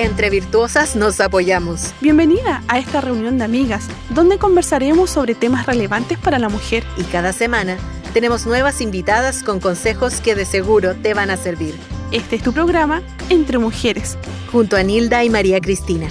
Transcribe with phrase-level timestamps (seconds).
[0.00, 1.92] Entre virtuosas nos apoyamos.
[2.00, 6.84] Bienvenida a esta reunión de amigas, donde conversaremos sobre temas relevantes para la mujer.
[6.96, 7.76] Y cada semana
[8.14, 11.74] tenemos nuevas invitadas con consejos que de seguro te van a servir.
[12.12, 14.16] Este es tu programa Entre Mujeres.
[14.50, 16.08] Junto a Nilda y María Cristina.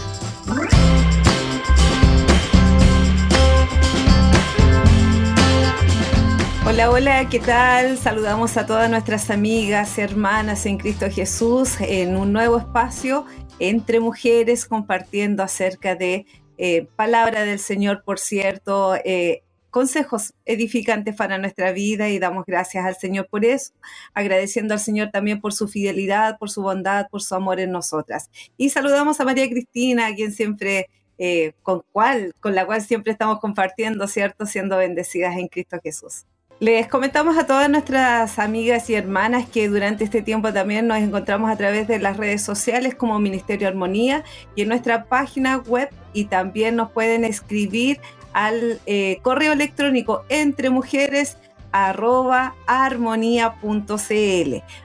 [6.63, 7.97] Hola, hola, ¿qué tal?
[7.97, 13.25] Saludamos a todas nuestras amigas, hermanas en Cristo Jesús en un nuevo espacio
[13.59, 16.25] entre mujeres compartiendo acerca de
[16.57, 22.85] eh, palabra del Señor, por cierto, eh, consejos edificantes para nuestra vida y damos gracias
[22.85, 23.71] al Señor por eso,
[24.13, 28.29] agradeciendo al Señor también por su fidelidad, por su bondad, por su amor en nosotras.
[28.57, 33.39] Y saludamos a María Cristina, quien siempre, eh, con, cual, con la cual siempre estamos
[33.39, 34.45] compartiendo, ¿cierto?
[34.45, 36.25] Siendo bendecidas en Cristo Jesús.
[36.59, 41.49] Les comentamos a todas nuestras amigas y hermanas que durante este tiempo también nos encontramos
[41.49, 46.25] a través de las redes sociales como Ministerio Armonía y en nuestra página web y
[46.25, 48.01] también nos pueden escribir
[48.33, 51.37] al eh, correo electrónico entre mujeres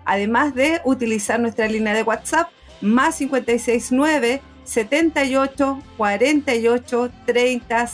[0.04, 2.50] además de utilizar nuestra línea de WhatsApp
[2.82, 7.86] más 569 78 48 30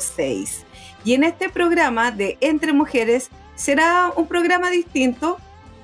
[0.00, 0.66] 06.
[1.04, 5.38] Y en este programa de Entre Mujeres será un programa distinto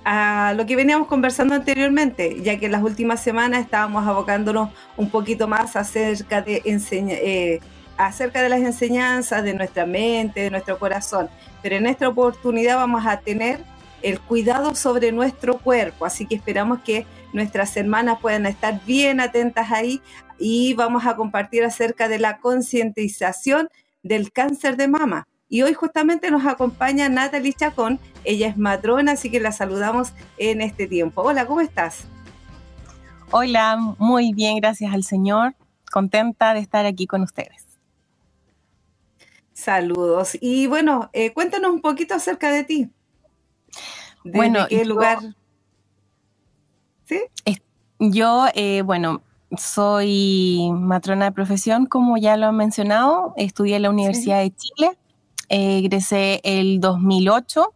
[0.05, 5.11] a lo que veníamos conversando anteriormente, ya que en las últimas semanas estábamos abocándonos un
[5.11, 7.61] poquito más acerca de, eh,
[7.97, 11.29] acerca de las enseñanzas de nuestra mente, de nuestro corazón.
[11.63, 13.61] Pero en esta oportunidad vamos a tener
[14.01, 19.73] el cuidado sobre nuestro cuerpo, así que esperamos que nuestras hermanas puedan estar bien atentas
[19.73, 20.01] ahí
[20.39, 23.69] y vamos a compartir acerca de la concientización
[24.03, 25.27] del cáncer de mama.
[25.49, 30.61] Y hoy justamente nos acompaña Natalie Chacón, ella es matrona, así que la saludamos en
[30.61, 31.23] este tiempo.
[31.23, 32.05] Hola, ¿cómo estás?
[33.31, 35.55] Hola, muy bien, gracias al Señor,
[35.91, 37.67] contenta de estar aquí con ustedes.
[39.55, 40.39] Saludos.
[40.41, 42.91] Y bueno, eh, cuéntanos un poquito acerca de ti.
[44.25, 45.19] bueno, qué lugar?
[47.06, 47.22] ¿Sí?
[47.99, 49.22] Yo, eh, bueno,
[49.56, 53.32] soy matrona de profesión, como ya lo han mencionado.
[53.36, 54.98] Estudié en la Universidad de Chile.
[55.48, 57.72] egresé el 2008.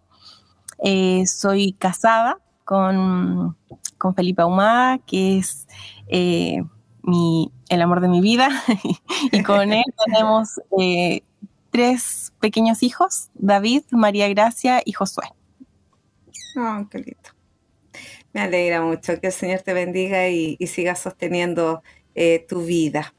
[0.85, 3.57] Eh, soy casada con,
[4.17, 5.69] Felipe Ahumada, que es
[6.09, 6.63] eh,
[7.69, 8.49] el amor de mi vida.
[9.33, 11.23] y con él tenemos eh,
[11.71, 15.25] tres pequeños hijos, David, María Gracia y Josué.
[16.57, 17.32] Oh, qué lindo.
[18.33, 21.83] Me alegra mucho que el Señor te bendiga y, siga sosteniendo
[22.15, 23.15] eh, tu vida.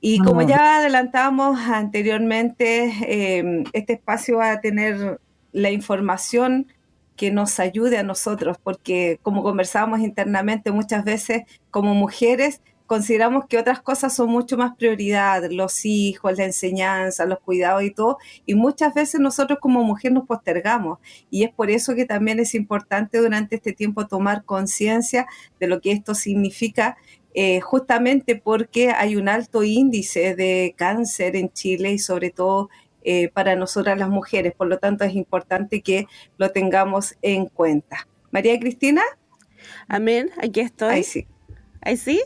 [0.00, 2.92] Y como ya adelantamos anteriormente,
[3.38, 5.20] em, este espacio va a tener
[5.52, 6.68] la información
[7.16, 13.58] que nos ayude a nosotros, porque como conversábamos internamente muchas veces como mujeres, consideramos que
[13.58, 18.16] otras cosas son mucho más prioridad, los hijos, la enseñanza, los cuidados y todo,
[18.46, 20.98] y muchas veces nosotros como mujer nos postergamos.
[21.30, 25.26] Y es por eso que también es importante durante este tiempo tomar conciencia
[25.60, 26.96] de lo que esto significa,
[27.34, 32.70] eh, justamente porque hay un alto índice de cáncer en Chile y sobre todo
[33.04, 34.54] eh, para nosotras las mujeres.
[34.54, 36.06] Por lo tanto, es importante que
[36.38, 38.08] lo tengamos en cuenta.
[38.30, 39.02] María Cristina.
[39.88, 40.94] Amén, aquí estoy.
[40.94, 41.26] Ahí sí.
[41.82, 42.22] Ahí sí.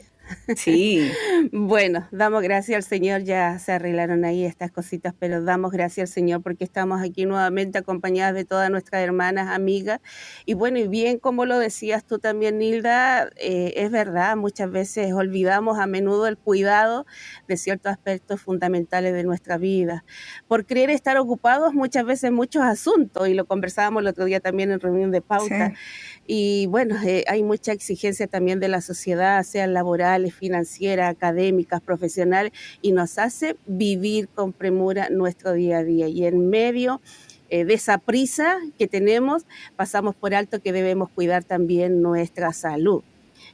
[0.57, 1.11] Sí.
[1.53, 6.15] bueno, damos gracias al Señor, ya se arreglaron ahí estas cositas, pero damos gracias al
[6.15, 10.01] Señor porque estamos aquí nuevamente acompañadas de todas nuestras hermanas, amigas.
[10.47, 15.13] Y bueno, y bien, como lo decías tú también, Nilda, eh, es verdad, muchas veces
[15.13, 17.07] olvidamos a menudo el cuidado
[17.49, 20.05] de ciertos aspectos fundamentales de nuestra vida.
[20.49, 24.71] Por creer estar ocupados muchas veces muchos asuntos, y lo conversábamos el otro día también
[24.71, 25.73] en reunión de pauta.
[26.27, 29.67] Y bueno, eh, hay mucha exigencia también de la sociedad, sea
[30.13, 36.09] laborales, financiera, académicas, profesionales, y nos hace vivir con premura nuestro día a día.
[36.09, 37.01] Y en medio
[37.51, 39.45] eh, de esa prisa que tenemos,
[39.77, 43.03] pasamos por alto que debemos cuidar también nuestra salud.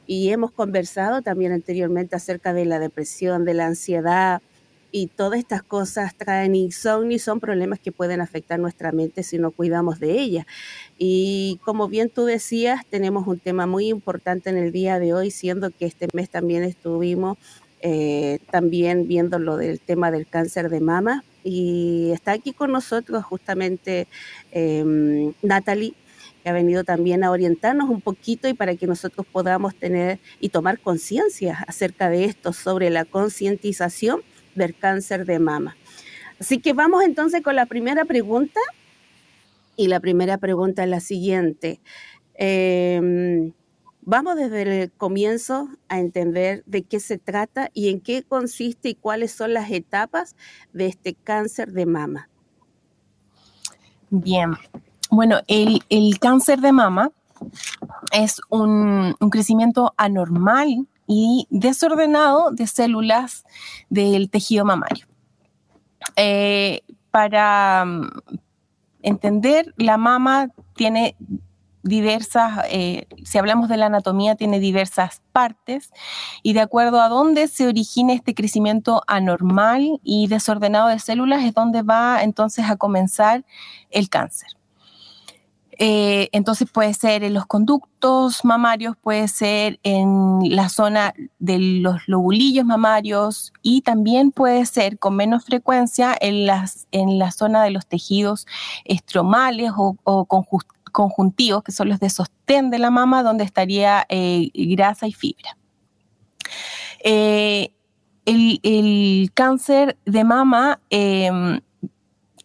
[0.05, 4.41] Y hemos conversado también anteriormente acerca de la depresión, de la ansiedad,
[4.91, 9.37] y todas estas cosas traen insomnio y son problemas que pueden afectar nuestra mente si
[9.37, 10.47] no cuidamos de ella.
[10.97, 15.31] Y como bien tú decías, tenemos un tema muy importante en el día de hoy,
[15.31, 17.37] siendo que este mes también estuvimos
[17.81, 23.23] eh, también viendo lo del tema del cáncer de mama y está aquí con nosotros
[23.23, 24.05] justamente
[24.51, 25.93] eh, Natalie
[26.43, 30.49] que ha venido también a orientarnos un poquito y para que nosotros podamos tener y
[30.49, 34.21] tomar conciencia acerca de esto, sobre la concientización
[34.55, 35.75] del cáncer de mama.
[36.39, 38.59] Así que vamos entonces con la primera pregunta.
[39.75, 41.79] Y la primera pregunta es la siguiente.
[42.35, 43.53] Em,
[44.11, 48.95] Vamos desde el comienzo a entender de qué se trata y en qué consiste y
[48.95, 50.35] cuáles son las etapas
[50.73, 52.27] de este cáncer de mama.
[54.09, 54.53] Bien,
[55.11, 55.83] bueno, el,
[56.19, 57.11] cáncer de mama
[58.11, 63.43] es un, crecimiento anormal y desordenado de células
[63.89, 65.07] del tejido mamario.
[66.15, 68.09] Eh, para mm,
[69.01, 71.15] entender, la mama tiene
[71.81, 75.89] diversas, eh, si hablamos de la anatomía, tiene diversas partes
[76.43, 81.55] y de acuerdo a dónde se origina este crecimiento anormal y desordenado de células es
[81.55, 83.45] donde va entonces a comenzar
[83.89, 84.58] el cáncer.
[85.81, 92.05] Eh, entonces puede ser en los conductos mamarios, puede ser en la zona de los
[92.05, 96.49] lobulillos mamarios y también puede ser con menos frecuencia en,
[96.91, 98.45] en la zona de los tejidos
[98.83, 100.25] estromales o,
[100.91, 105.55] conjuntivos, que son los de sostén de la mama, donde estaría eh, grasa y fibra.
[107.05, 107.71] Eh,
[108.25, 110.81] el, cáncer de mama,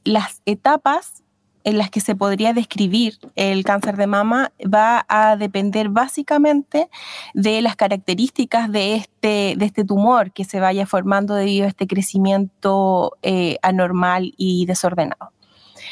[0.04, 1.23] las etapas
[1.64, 6.88] en las que se podría describir el cáncer de mama va a depender básicamente
[7.32, 11.86] de las características de este, de este tumor que se vaya formando debido a este
[11.86, 15.32] crecimiento eh, anormal y desordenado.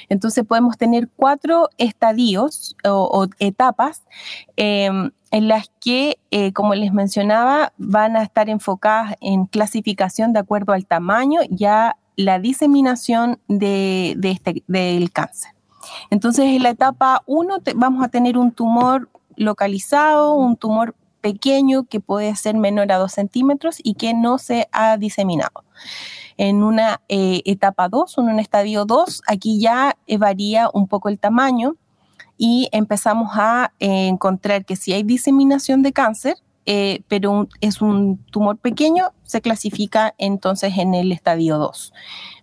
[0.09, 4.03] Entonces podemos tener cuatro estadios o, etapas
[4.57, 10.41] em, en las que, eh, como les mencionaba, van a estar enfocadas en clasificación de
[10.41, 15.52] acuerdo al tamaño y a la diseminación este, del cáncer.
[16.11, 22.01] Entonces, en la etapa 1 vamos a tener un tumor localizado, un tumor pequeño que
[22.01, 25.65] puede ser menor a 2 centímetros y que no se ha diseminado.
[26.37, 31.09] En una eh, etapa 2, en un estadio 2, aquí ya eh, varía un poco
[31.09, 31.77] el tamaño
[32.37, 36.37] y empezamos a eh, encontrar que si hay diseminación de cáncer,
[37.09, 41.93] pero es un tumor pequeño, se clasifica entonces en el estadio 2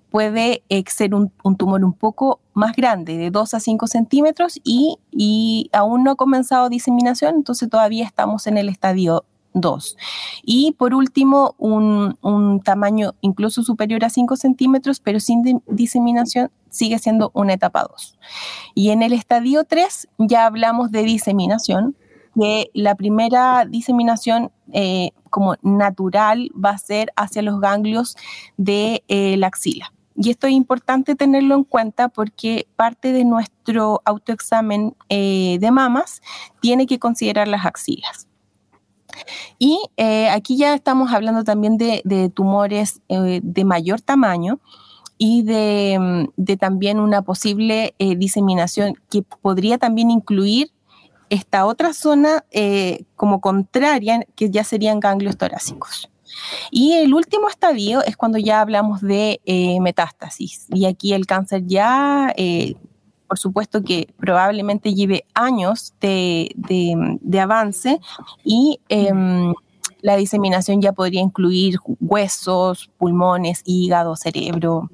[0.09, 5.69] puede ser un, tumor un poco más grande, de 2 a 5 centímetros, y, y,
[5.73, 9.23] aún no ha comenzado diseminación, entonces todavía estamos en el estadio
[9.53, 9.97] 2.
[10.43, 17.31] Y por último, un, tamaño incluso superior a 5 centímetros, pero sin diseminación, sigue siendo
[17.33, 18.17] una etapa 2.
[18.75, 21.95] Y en el estadio 3 ya hablamos de diseminación,
[22.39, 28.15] que la primera diseminación eh, como natural va a ser hacia los ganglios
[28.57, 29.91] de eh, la axila.
[30.21, 36.21] Y esto es importante tenerlo en cuenta porque parte de nuestro autoexamen eh, de mamas
[36.59, 38.27] tiene que considerar las axilas.
[39.59, 44.59] Y eh, aquí ya estamos hablando también de, tumores eh, de mayor tamaño
[45.17, 45.97] y de,
[46.35, 50.73] mm, también una posible diseminación que podría también incluir
[51.29, 52.43] esta otra zona
[53.15, 56.09] como contraria, que ya serían ganglios torácicos.
[56.71, 59.39] Y el último estadio es cuando ya hablamos de
[59.81, 60.67] metástasis.
[60.69, 62.33] Y aquí el cáncer ya
[63.29, 66.51] por supuesto que probablemente lleve años de,
[67.39, 67.99] avance
[68.43, 69.53] y em,
[70.01, 74.89] la diseminación ya podría incluir huesos, pulmones, hígado, cerebro.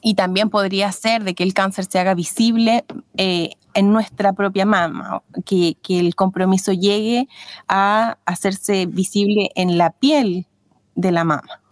[0.00, 2.84] Y también podría ser de que el cáncer se haga visible
[3.16, 7.28] eh, en nuestra propia mama, que, el compromiso llegue
[7.68, 10.46] a hacerse visible en la piel
[10.94, 11.62] de la mama.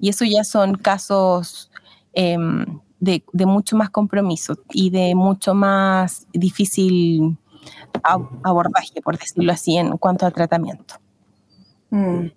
[0.00, 1.70] Y eso ya son casos
[2.14, 7.36] em, de, mucho más compromiso y de mucho más difícil
[8.42, 10.94] abordaje, por decirlo así, en cuanto al tratamiento.
[11.90, 12.28] Mm.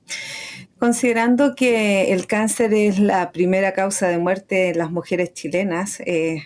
[0.77, 6.43] Considerando que el cáncer es la primera causa de muerte en las mujeres chilenas, eh,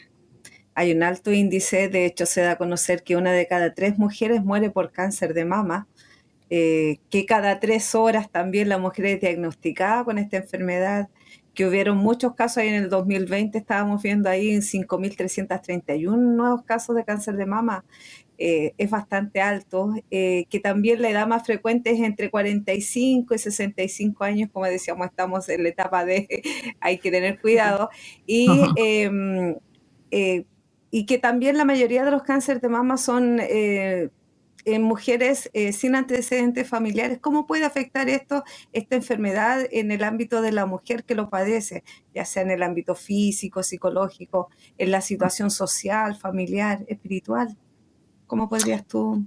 [0.76, 3.98] hay un alto índice, de hecho se da a conocer que una de cada tres
[3.98, 5.88] mujeres muere por cáncer de mama,
[6.50, 11.10] eh, que cada tres horas también la mujer es diagnosticada con esta enfermedad,
[11.54, 12.58] que hubieron muchos casos.
[12.58, 17.86] Ahí en el 2020, estábamos viendo ahí en 5.331 nuevos casos de cáncer de mama,
[18.46, 23.38] eh, es bastante alto, eh, que también la edad más frecuente es entre 45 y
[23.38, 26.28] 65 años, como decíamos, estamos en la etapa de
[26.82, 27.90] hay que tener cuidado,
[28.26, 29.56] y, em,
[30.12, 30.44] eh,
[30.92, 33.40] y que también la mayoría de los cánceres de mama son
[34.66, 37.20] en mujeres eh, sin antecedentes familiares.
[37.20, 41.84] ¿Cómo puede afectar esto, esta enfermedad en el ámbito de la mujer que lo padece,
[42.14, 47.58] ya sea en el ámbito físico, psicológico, en la situación social, familiar, espiritual?
[48.28, 49.24] ¿Cómo podrías tú?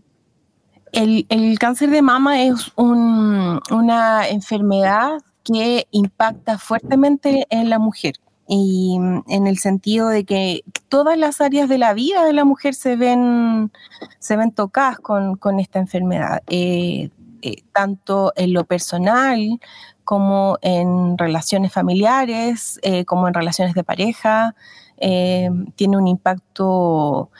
[0.92, 8.14] El, cáncer de mama es una enfermedad que impacta fuertemente en la mujer.
[8.48, 12.74] y en el sentido de que todas las áreas de la vida de la mujer
[12.74, 13.72] se ven,
[14.20, 17.10] se ven tocadas con, esta enfermedad, eh,
[17.42, 19.60] eh, tanto en lo personal
[20.04, 24.54] como en relaciones familiares, eh, como en relaciones de pareja,
[24.98, 27.30] tiene un impacto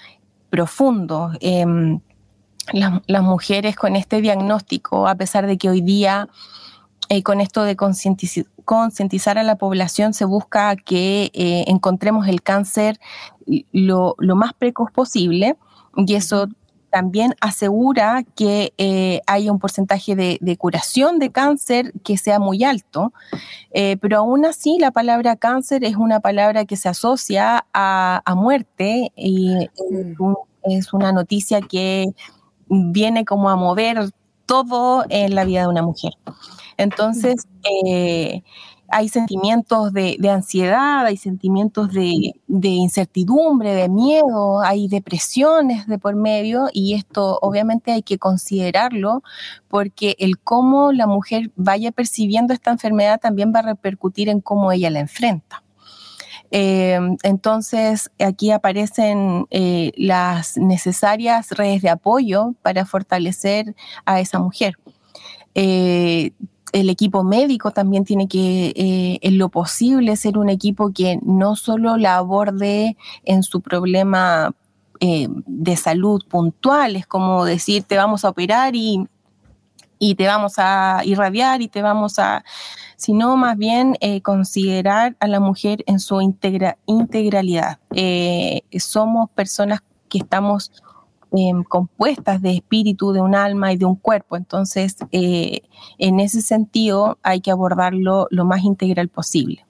[0.50, 1.32] profundo.
[1.40, 2.00] Em,
[2.72, 6.28] las mujeres con este diagnóstico, a pesar de que hoy día
[7.22, 12.98] con esto de concientizar a la población se busca que eh, encontremos el cáncer
[13.72, 15.56] lo, más precoz posible
[15.96, 16.48] y eso
[16.96, 23.12] también asegura que eh, haya un porcentaje de, curación de cáncer que sea muy alto,
[23.70, 29.12] eh, pero aún así la palabra cáncer es una palabra que se asocia a, muerte
[29.14, 30.34] y mm.
[30.70, 32.06] es una noticia que
[32.70, 34.08] viene como a mover
[34.46, 36.14] todo en la vida de una mujer.
[36.78, 37.46] Entonces,
[37.84, 38.42] eh,
[38.88, 46.68] hay sentimientos de, ansiedad, hay sentimientos de, incertidumbre, de miedo, hay depresiones de por medio
[46.72, 49.22] y esto obviamente hay que considerarlo
[49.68, 54.72] porque el cómo la mujer vaya percibiendo esta enfermedad también va a repercutir en cómo
[54.72, 55.62] ella la enfrenta.
[56.52, 63.74] Eh, entonces, aquí aparecen eh, las necesarias redes de apoyo para fortalecer
[64.04, 64.76] a esa mujer
[66.72, 71.56] el equipo médico también tiene que, eh, en lo posible, ser un equipo que no
[71.56, 74.54] solo la aborde en su problema
[75.00, 79.06] eh, de salud puntual, es como decir, te vamos a operar y,
[79.98, 82.44] y te vamos a irradiar y te vamos a,
[82.96, 87.78] sino más bien eh, considerar a la mujer en su integralidad.
[88.78, 90.72] somos personas que estamos
[91.38, 94.38] Em, compuestas de espíritu, de un alma y de un cuerpo.
[94.38, 95.60] Entonces, eh,
[95.98, 99.66] en ese sentido, hay que abordarlo lo más integral posible.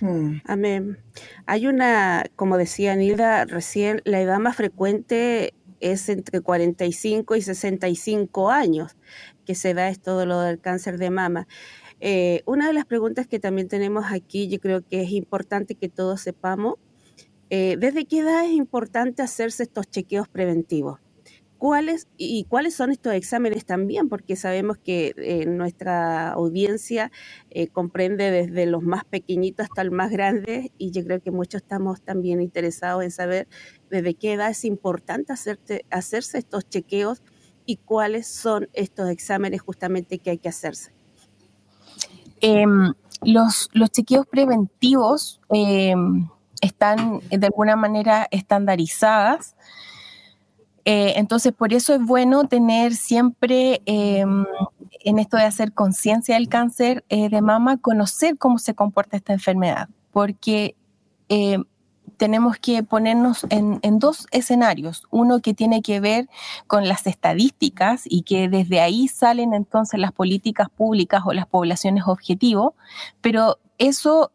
[0.00, 0.38] Hmm.
[0.44, 0.98] Amén.
[1.46, 8.50] Hay una, como decía Nilda recién, la edad más frecuente es entre 45 y 65
[8.50, 8.96] años
[9.46, 11.46] que se da esto lo del cáncer de mama.
[12.00, 15.88] Eh, una de las preguntas que también tenemos aquí, yo creo que es importante que
[15.88, 16.74] todos sepamos,
[17.54, 21.00] eh, ¿Desde qué edad es importante hacerse estos chequeos preventivos?
[21.58, 24.08] ¿Cuáles y cuáles son estos exámenes también?
[24.08, 27.12] Porque sabemos que eh, nuestra audiencia
[27.50, 31.60] eh, comprende desde los más pequeñitos hasta los más grandes y yo creo que muchos
[31.60, 33.48] estamos también interesados en saber
[33.90, 35.34] desde qué edad es importante
[35.90, 37.22] hacerse estos chequeos
[37.66, 40.94] y cuáles son estos exámenes justamente que hay que hacerse.
[42.40, 42.94] Em,
[43.26, 46.26] los, los, chequeos preventivos em,
[46.62, 49.54] están de alguna manera estandarizadas.
[50.84, 54.46] Eh, entonces, por eso es bueno tener siempre em,
[55.00, 59.32] en esto de hacer conciencia del cáncer eh, de mama, conocer cómo se comporta esta
[59.32, 60.76] enfermedad, porque
[61.28, 61.58] eh,
[62.16, 65.04] tenemos que ponernos en, dos escenarios.
[65.10, 66.28] Uno que tiene que ver
[66.68, 72.04] con las estadísticas y que desde ahí salen entonces las políticas públicas o las poblaciones
[72.06, 72.76] objetivo,
[73.20, 74.30] pero eso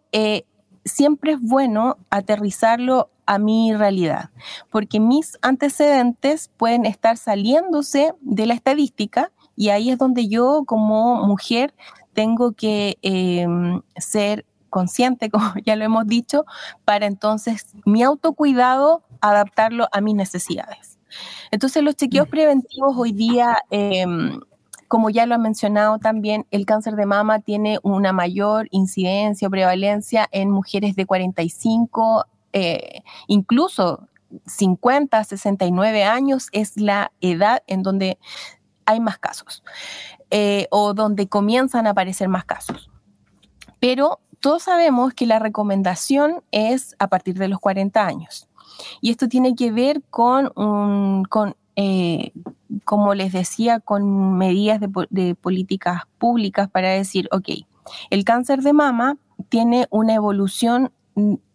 [0.87, 4.29] siempre es bueno aterrizarlo a mi realidad,
[4.71, 11.23] porque mis antecedentes pueden estar saliéndose de la estadística y ahí es donde yo como
[11.27, 11.73] mujer
[12.13, 16.45] tengo que em, ser consciente, como ya lo hemos dicho,
[16.85, 20.97] para entonces mi autocuidado adaptarlo a mis necesidades.
[21.51, 22.31] Entonces los chequeos mm.
[22.31, 24.39] preventivos hoy día em,
[24.87, 29.51] como ya lo ha mencionado también, el cáncer de mama tiene una mayor incidencia o
[29.51, 34.07] prevalencia en mujeres de 45, eh, incluso
[34.45, 38.17] 50, 69 años es la edad en donde
[38.85, 39.63] hay más casos
[40.29, 42.89] eh, o donde comienzan a aparecer más casos.
[43.79, 48.47] Pero todos sabemos que la recomendación es a partir de los 40 años.
[49.01, 52.31] Y esto tiene que ver con, con eh,
[52.85, 57.49] como les decía, con medidas de, políticas públicas para decir, ok,
[58.09, 59.17] el cáncer de mama
[59.49, 60.91] tiene una evolución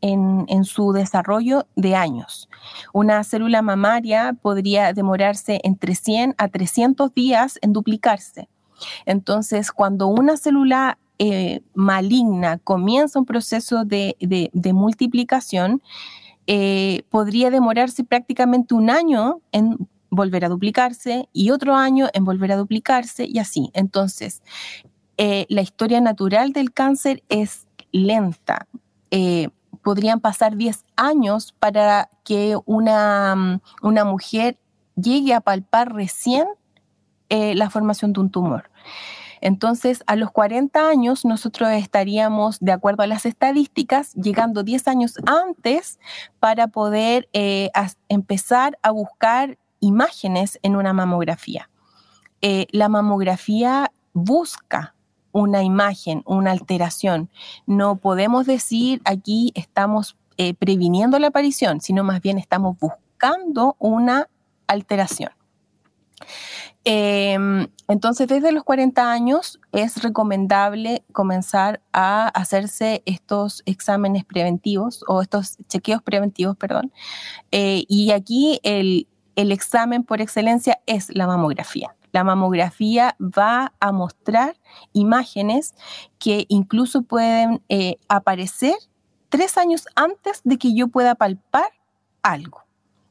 [0.01, 2.49] en, su desarrollo de años.
[2.93, 8.49] Una célula mamaria podría demorarse entre 100 a 300 días en duplicarse.
[9.07, 14.17] Entonces, cuando una célula eh, maligna comienza un proceso de,
[14.73, 15.83] multiplicación,
[16.47, 22.53] eh, podría demorarse prácticamente un año en volver a duplicarse y otro año en volver
[22.53, 23.71] a duplicarse y así.
[23.73, 24.43] Entonces,
[25.17, 28.69] eh, la historia natural del cáncer es lenta.
[29.11, 29.49] Eh,
[29.83, 34.59] podrían pasar 10 años para que una, mm, una mujer
[34.97, 36.47] llegue a palpar recién
[37.31, 38.71] eh, la formación de un tumor.
[39.41, 45.15] Entonces, a los 40 años nosotros estaríamos, de acuerdo a las estadísticas, llegando 10 años
[45.27, 45.99] antes
[46.39, 47.29] para poder
[48.09, 51.69] empezar a buscar imágenes en una mamografía.
[52.41, 54.95] Eh, la mamografía busca
[55.33, 57.29] una imagen, una alteración.
[57.67, 64.29] No podemos decir aquí estamos eh, previniendo la aparición, sino más bien estamos buscando una
[64.67, 65.31] alteración.
[66.85, 75.23] Em, entonces, desde los 40 años es recomendable comenzar a hacerse estos exámenes preventivos o
[75.23, 76.93] estos chequeos preventivos, perdón.
[77.53, 81.95] Eh, y aquí el, el examen por excelencia es la mamografía.
[82.13, 84.57] La mamografía va a mostrar
[84.93, 85.75] imágenes
[86.19, 88.75] que incluso pueden eh, aparecer
[89.31, 91.71] tres años antes de que yo pueda palpar
[92.23, 92.63] algo.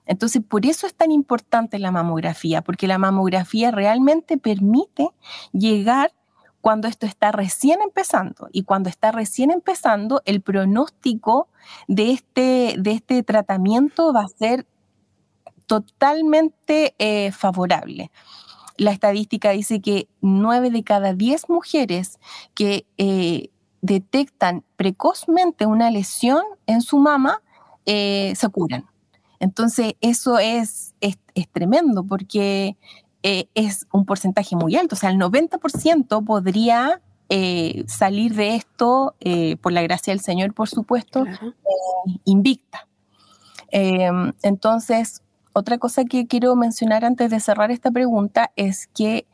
[0.05, 5.09] Entonces, por eso es tan importante la mamografía, porque la mamografía realmente permite
[5.51, 6.11] llegar
[6.59, 8.47] cuando esto está recién empezando.
[8.51, 11.49] Y cuando está recién empezando, el pronóstico
[11.87, 14.67] de este, de este tratamiento va a ser
[15.71, 18.11] totalmente eh, favorable
[18.81, 22.19] la estadística dice que nueve de cada diez mujeres
[22.55, 23.49] que eh,
[23.81, 27.41] detectan precozmente una lesión en su mama
[27.85, 28.87] eh, se curan.
[29.39, 31.17] Entonces, eso es, es,
[31.51, 32.75] tremendo porque
[33.21, 34.95] eh, es un porcentaje muy alto.
[34.95, 37.01] O sea, el 90% podría
[37.87, 39.15] salir de esto,
[39.61, 41.23] por la gracia del Señor, por supuesto,
[42.25, 42.89] invicta.
[43.71, 45.21] entonces,
[45.53, 49.27] otra cosa que quiero mencionar antes de cerrar esta pregunta es que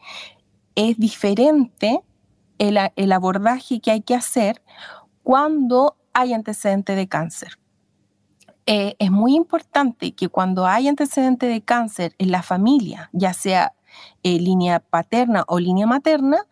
[0.75, 2.01] es diferente
[2.57, 4.61] el, abordaje que hay que hacer
[5.23, 7.59] cuando hay antecedente de cáncer.
[8.65, 13.73] Eh, es muy importante que cuando hay antecedente de cáncer en la familia, ya sea
[14.23, 16.45] eh, línea paterna o línea materna,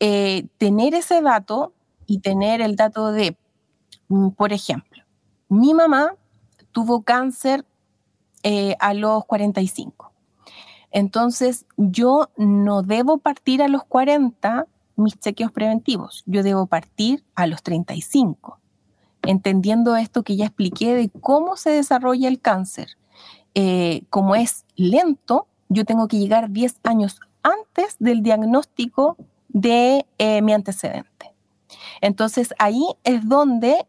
[0.00, 1.74] eh, tener ese dato
[2.06, 3.36] y tener el dato de,
[4.08, 5.02] mm, por ejemplo,
[5.48, 6.14] mi mamá
[6.72, 7.64] tuvo cáncer
[8.46, 10.12] eh, a los 45.
[10.90, 17.46] Entonces, yo no debo partir a los 40 mis chequeos preventivos, yo debo partir a
[17.46, 18.60] los 35,
[19.22, 22.98] entendiendo esto que ya expliqué de cómo se desarrolla el cáncer.
[23.54, 29.16] Eh, como es lento, yo tengo que llegar 10 años antes del diagnóstico
[29.48, 31.32] de eh, mi antecedente.
[32.02, 33.86] Entonces ahí es donde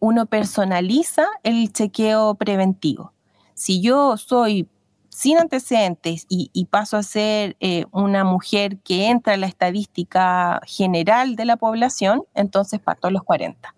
[0.00, 3.12] uno personaliza el chequeo preventivo
[3.60, 4.66] si yo soy
[5.10, 11.36] sin antecedentes y, paso a ser eh, una mujer que entra en la estadística general
[11.36, 13.74] de la población, entonces parto a los 40.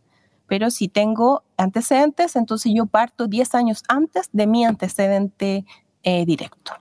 [0.46, 5.64] Pero si tengo antecedentes, entonces yo parto 10 años antes de mi antecedente
[6.04, 6.74] eh, directo.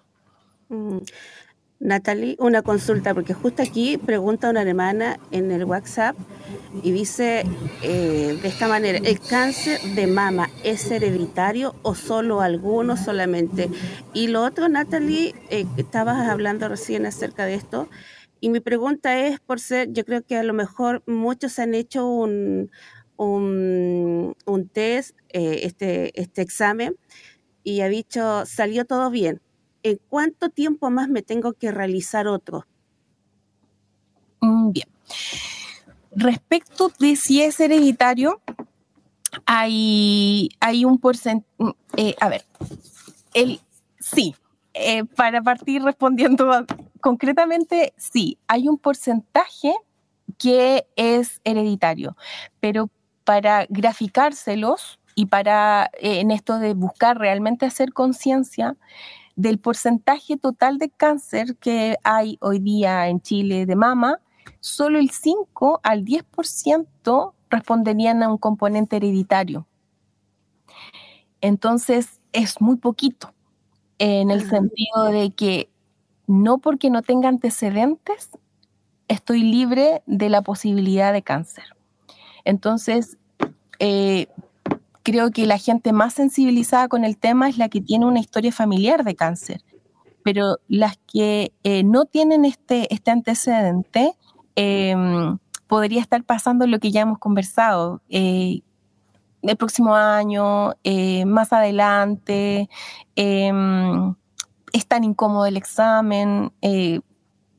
[0.69, 0.97] Mm.
[1.81, 6.15] Natalie, una consulta, porque justo aquí pregunta una hermana en el WhatsApp
[6.83, 7.43] y dice
[7.81, 13.67] eh, de esta manera, ¿el cáncer de mama es hereditario o solo algunos solamente?
[14.13, 17.89] Y lo otro, Natalie, eh, estabas hablando recién acerca de esto,
[18.39, 22.07] y mi pregunta es, por ser, yo creo que a lo mejor muchos han hecho
[22.07, 22.69] un,
[23.17, 26.95] un, test, eh, este, este examen,
[27.63, 29.41] y ha dicho, salió todo bien
[29.83, 32.65] ¿en cuánto tiempo más me tengo que realizar otro?
[34.41, 34.87] Mm, bien.
[36.11, 38.41] Respecto de si es hereditario,
[39.45, 42.45] hay, hay un porcentaje, mm, eh, a ver,
[43.33, 43.61] el,
[43.99, 44.35] sí,
[44.73, 46.65] eh, para partir respondiendo
[46.99, 49.73] concretamente, sí, hay un porcentaje
[50.37, 52.15] que es hereditario,
[52.59, 52.89] pero
[53.23, 58.75] para graficárselos y para eh, en esto de buscar realmente hacer conciencia,
[59.35, 64.19] del porcentaje total de cáncer que hay hoy día en Chile de mama,
[64.59, 69.67] solo el 5 al 10% responderían a un componente hereditario.
[71.41, 73.33] Entonces es muy poquito,
[73.97, 75.69] en el sentido de que
[76.27, 78.29] no porque no tenga antecedentes,
[79.07, 81.65] estoy libre de la posibilidad de cáncer.
[82.45, 83.17] Entonces,
[83.79, 84.27] eh,
[85.03, 88.51] creo que la gente más sensibilizada con el tema es la que tiene una historia
[88.51, 89.61] familiar de cáncer,
[90.23, 94.15] pero las que eh, no tienen este, este antecedente,
[94.55, 95.37] em,
[95.67, 98.01] podría estar pasando lo que ya hemos conversado.
[98.09, 98.61] Eh,
[99.41, 102.69] el próximo año, eh, más adelante,
[103.15, 104.13] em,
[104.73, 106.51] es tan incómodo el examen,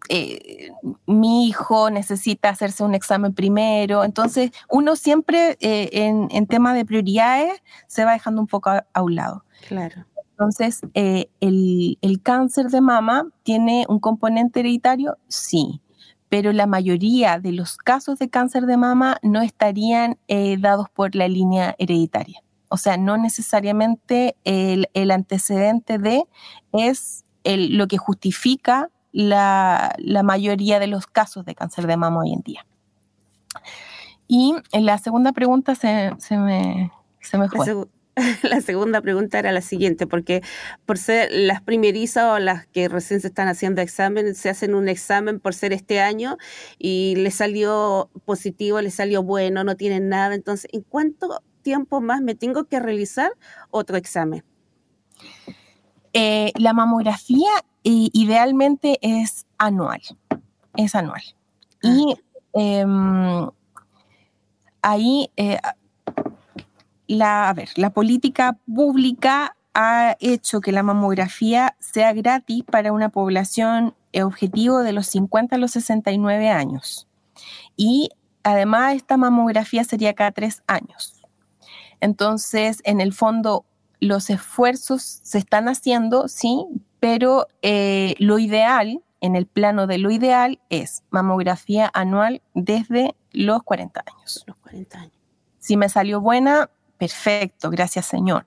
[0.09, 0.73] eh,
[1.07, 4.05] mi hijo necesita hacerse un examen primero.
[4.05, 9.03] Entonces, uno siempre eh, en, en tema de prioridades se va dejando un poco a,
[9.03, 9.45] un lado.
[9.69, 10.05] Claro.
[10.33, 15.81] Entonces, eh, el, el, cáncer de mama tiene un componente hereditario, sí,
[16.29, 20.19] pero la mayoría de los casos de cáncer de mama no estarían
[20.59, 22.43] dados por la línea hereditaria.
[22.69, 26.25] O sea, no necesariamente el, antecedente de
[26.73, 29.95] es lo que justifica la,
[30.25, 32.67] mayoría de los casos de cáncer de mama hoy en día.
[34.27, 37.87] Y en la segunda pregunta se, me, se me fue.
[38.43, 40.43] La segunda pregunta era la siguiente, porque
[40.85, 44.89] por ser las primerizas o las que recién se están haciendo examen, se hacen un
[44.89, 46.37] examen por ser este año
[46.79, 50.35] y le salió positivo, le salió bueno, no tienen nada.
[50.35, 53.33] Entonces, ¿en cuánto tiempo más me tengo que realizar
[53.71, 54.45] otro examen?
[56.13, 57.51] Eh, la mamografía
[57.85, 60.01] eh, idealmente es anual,
[60.77, 61.23] es anual.
[61.83, 61.89] Ah.
[61.89, 62.17] Y
[62.53, 63.51] em,
[64.83, 65.59] ahí eh,
[67.07, 73.09] la, a ver, la política pública ha hecho que la mamografía sea gratis para una
[73.09, 77.09] población objetivo de los 50 a los 69 años.
[77.77, 78.11] Y
[78.43, 81.23] además esta mamografía sería cada tres años.
[82.01, 83.65] Entonces, en el fondo,
[84.01, 86.67] los esfuerzos se están haciendo, sí,
[87.03, 93.65] pero eh, lo ideal, en el plano de lo ideal, es mamografía anual desde los
[93.65, 94.45] 40 años.
[94.47, 95.19] Los 40 años.
[95.59, 98.45] Si me salió buena, perfecto, gracias Señor.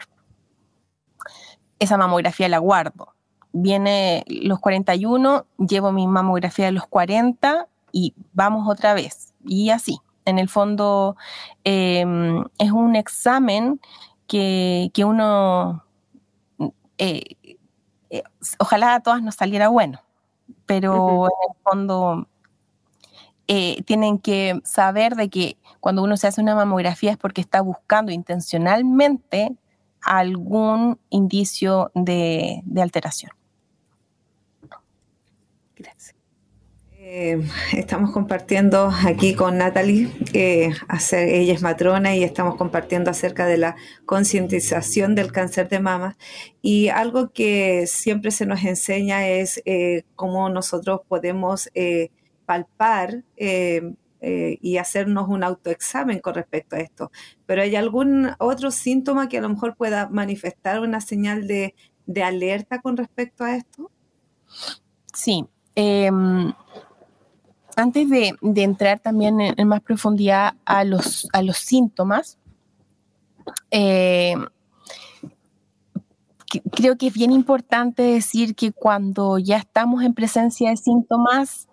[1.80, 3.14] Esa mamografía la guardo.
[3.52, 9.34] Viene los 41, llevo mi mamografía de los 40 y vamos otra vez.
[9.44, 11.18] Y así, en el fondo
[11.66, 13.82] em, es un examen
[14.28, 15.84] que, uno,
[16.98, 17.55] eh,
[18.10, 18.24] eh,
[18.60, 20.02] ojalá a todas nos saliera bueno,
[20.66, 22.28] pero en el fondo
[23.48, 27.62] eh, tienen que saber de que cuando uno se hace una mamografía es porque está
[27.62, 29.56] buscando intencionalmente
[30.02, 33.32] algún indicio de, alteración.
[35.76, 36.15] Gracias.
[37.18, 40.74] Eh, estamos compartiendo aquí con Natalie, eh,
[41.14, 46.18] ella es matrona y estamos compartiendo acerca de la concientización del cáncer de mama.
[46.62, 49.64] Y algo que siempre se nos enseña es
[50.16, 51.70] cómo nosotros podemos
[52.46, 53.82] palpar eh,
[54.20, 57.12] y hacernos un autoexamen con respecto a esto.
[57.46, 61.76] Pero ¿hay algún otro síntoma que a lo mejor pueda manifestar una señal de,
[62.22, 63.90] alerta con respecto a esto?
[65.14, 65.46] Sí.
[67.76, 72.38] Antes de, entrar también en, más profundidad a los, a los síntomas,
[73.70, 74.46] em,
[76.72, 81.68] creo que es bien importante decir que cuando ya estamos en presencia de síntomas,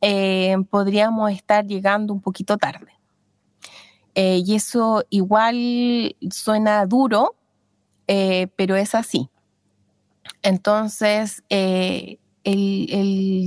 [0.00, 2.92] eh, podríamos estar llegando un poquito tarde.
[4.14, 7.36] Eh, y eso igual suena duro,
[8.06, 9.28] eh, pero es así.
[10.42, 12.18] Entonces, el,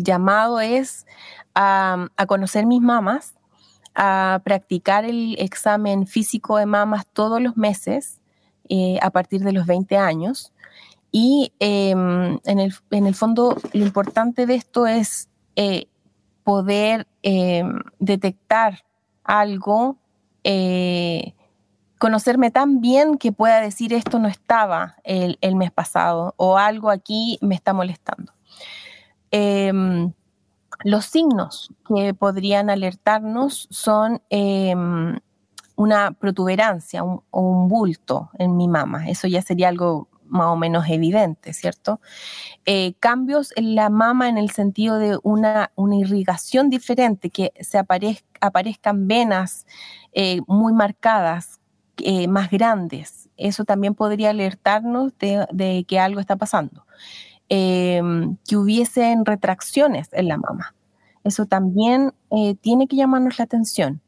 [0.03, 1.05] llamado es
[1.55, 3.35] a, conocer mis mamas,
[3.95, 8.19] a practicar el examen físico de mamas todos los meses
[9.01, 10.51] a partir de los 20 años.
[11.11, 15.29] Y em, en, el, en, el, fondo, lo importante de esto es
[16.43, 18.83] poder em, detectar
[19.23, 19.97] algo,
[20.43, 21.33] eh,
[21.97, 27.37] conocerme tan bien que pueda decir esto no estaba el, mes pasado o algo aquí
[27.41, 28.33] me está molestando.
[30.83, 35.19] Los signos que podrían alertarnos son em,
[35.75, 39.09] una protuberancia o un bulto en mi mama.
[39.09, 42.01] Eso ya sería algo más o menos evidente, ¿cierto?
[42.65, 47.77] Eh, cambios en la mama en el sentido de una, una irrigación diferente, que se
[47.77, 49.67] aparezcan venas
[50.11, 51.59] eh, muy marcadas,
[51.97, 53.29] eh, más grandes.
[53.37, 56.85] Eso también podría alertarnos de, que algo está pasando.
[57.49, 60.73] Em, que hubiesen retracciones en la mama.
[61.23, 62.13] Eso también
[62.61, 64.01] tiene que llamarnos la atención.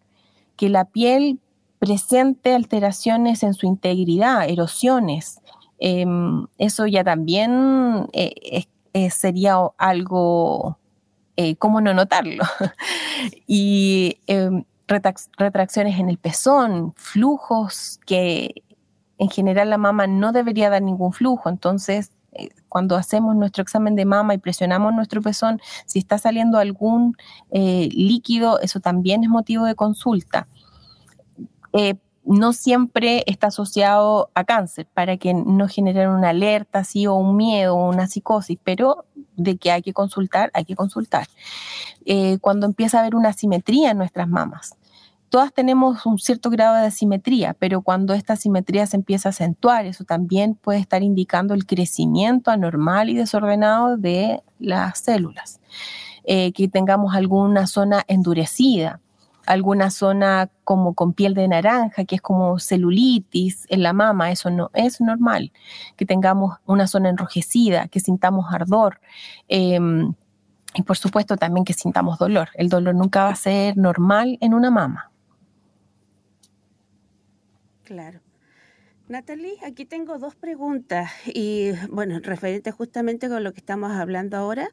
[0.55, 1.39] Que la piel
[1.79, 5.41] presente alteraciones en su integridad, erosiones,
[5.79, 8.65] Em, eso ya también eh,
[9.11, 10.77] sería algo,
[11.35, 12.43] eh, ¿cómo no notarlo?
[13.47, 18.63] y em, retracciones en el pezón, flujos que
[19.17, 22.14] en general la mama no debería dar ningún flujo, entonces eh,
[22.69, 27.15] cuando hacemos nuestro examen de mama y presionamos nuestro pezón, si está saliendo algún
[27.51, 30.47] líquido, eso también es motivo de consulta
[32.25, 37.37] no siempre está asociado a cáncer, para que no genere una alerta así o un
[37.37, 41.27] miedo una psicosis, pero de que hay que consultar, hay que consultar.
[42.05, 44.75] Eh, cuando empieza a haber una asimetría en nuestras mamas,
[45.29, 49.85] todas tenemos un cierto grado de asimetría, pero cuando esta asimetría se empieza a acentuar,
[49.85, 55.59] eso también puede estar indicando el crecimiento anormal y desordenado de las células.
[56.27, 58.99] eh, que tengamos alguna zona endurecida,
[59.45, 64.49] alguna zona como con piel de naranja, que es como celulitis en la mama, eso
[64.49, 65.51] no es normal,
[65.95, 68.99] que tengamos una zona enrojecida, que sintamos ardor.
[69.47, 70.13] Em,
[70.73, 72.49] y por supuesto también que sintamos dolor.
[72.55, 75.11] El dolor nunca va a ser normal en una mama.
[77.85, 78.21] Claro.
[79.09, 84.69] Natalie, aquí tengo dos preguntas y bueno, referente justamente con lo que estamos hablando ahora.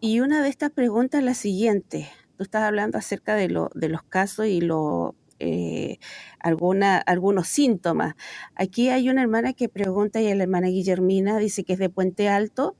[0.00, 2.08] Y una de estas preguntas es la siguiente.
[2.38, 5.98] Tú estás hablando acerca de, lo, de los casos y lo, eh,
[6.40, 8.16] algunos síntomas.
[8.56, 12.28] Aquí hay una hermana que pregunta y la hermana Guillermina dice que es de Puente
[12.28, 12.76] Alto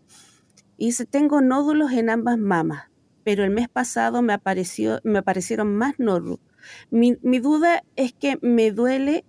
[0.79, 2.90] y dice, tengo nódulos en ambas mamas,
[3.25, 6.40] pero el mes pasado me, apareció, me aparecieron más nódulos.
[6.91, 9.25] Mi, mi duda es que me duele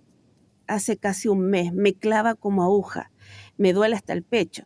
[0.66, 3.10] hace casi un mes, me clava como aguja,
[3.56, 4.64] me duele hasta el pecho.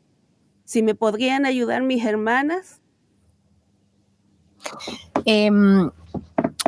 [0.64, 2.82] Si me podrían ayudar mis hermanas,
[5.24, 5.90] Em,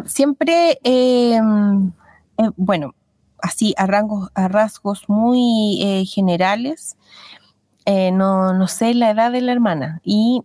[0.05, 1.93] siempre, em,
[2.38, 2.95] eh, bueno,
[3.43, 3.85] así a,
[4.35, 6.97] a rasgos muy eh, generales,
[7.87, 10.43] eh, no, sé la edad de la hermana y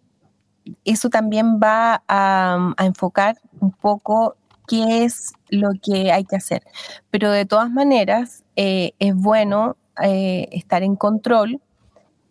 [0.85, 4.35] eso también va a, enfocar un poco
[4.69, 6.63] qué es lo que hay que hacer.
[7.11, 11.59] Pero de todas maneras, es bueno estar en control.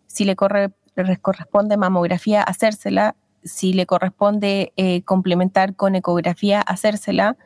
[0.07, 7.37] Si le, corre, le corresponde mamografía, hacérsela si le corresponde eh, complementar con ecografía, hacérsela,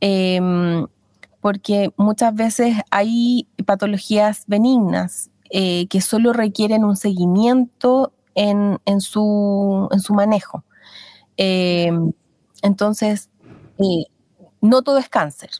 [0.00, 0.86] em,
[1.40, 10.64] porque muchas veces hay patologías benignas eh, que solo requieren un seguimiento en, su, manejo.
[11.36, 12.12] Em,
[12.62, 13.30] entonces,
[13.78, 14.04] eh,
[14.60, 15.50] no todo es cáncer,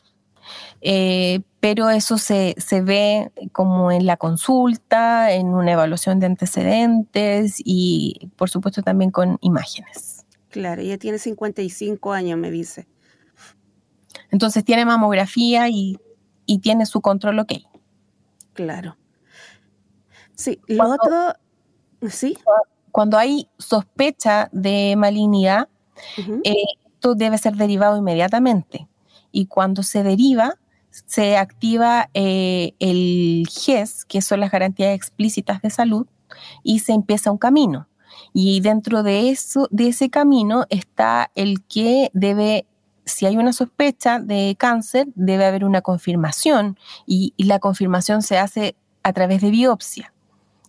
[1.59, 8.49] pero eso se, ve como en la consulta, en una evaluación de antecedentes y por
[8.49, 10.25] supuesto también con imágenes.
[10.49, 12.87] Claro, ella tiene 55 años, me dice.
[14.31, 15.97] Entonces tiene mamografía y,
[16.61, 17.53] tiene su control ok.
[18.53, 18.97] Claro.
[20.35, 21.33] Sí, lo otro,
[22.09, 22.37] sí.
[22.91, 25.69] Cuando hay sospecha de malignidad,
[26.43, 26.53] eh,
[26.93, 28.89] esto debe ser derivado inmediatamente.
[29.31, 30.55] Y cuando se deriva,
[30.89, 36.07] se activa eh, el GES, que son las garantías explícitas de salud,
[36.63, 37.87] y se empieza un camino.
[38.33, 42.65] Y dentro de eso, de ese camino está el que debe,
[43.05, 48.75] si hay una sospecha de cáncer, debe haber una confirmación y, la confirmación se hace
[49.03, 50.13] a través de biopsia.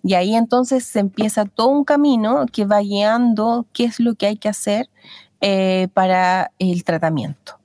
[0.03, 4.27] Y ahí entonces se empieza todo un camino que va guiando qué es lo que
[4.27, 4.89] hay que hacer
[5.41, 7.62] eh, para el tratamiento.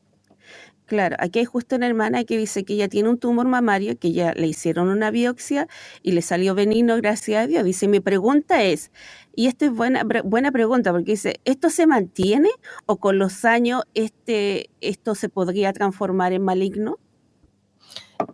[0.88, 4.14] Claro, aquí hay justo una hermana que dice que ella tiene un tumor mamario, que
[4.14, 5.68] ya le hicieron una biopsia
[6.02, 7.66] y le salió benigno, gracias a Dios.
[7.66, 8.94] Dice, mi pregunta es,
[9.36, 12.50] y esta es buena, buena pregunta, porque dice, ¿esto se mantiene
[12.86, 17.00] o con los años este, esto se podría transformar en maligno?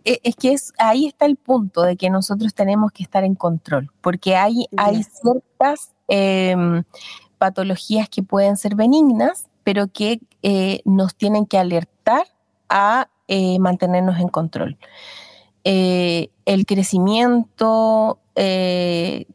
[0.04, 3.34] E, es que es, ahí está el punto de que nosotros tenemos que estar en
[3.34, 6.84] control, porque hay, hay ciertas em,
[7.36, 12.26] patologías que pueden ser benignas, pero que eh, nos tienen que alertar
[12.74, 14.76] a eh, mantenernos en control.
[15.62, 19.26] Eh, el crecimiento eh,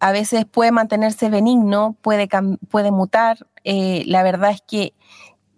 [0.00, 2.26] a veces puede mantenerse benigno, puede,
[2.70, 3.46] puede mutar.
[3.64, 4.94] la verdad es que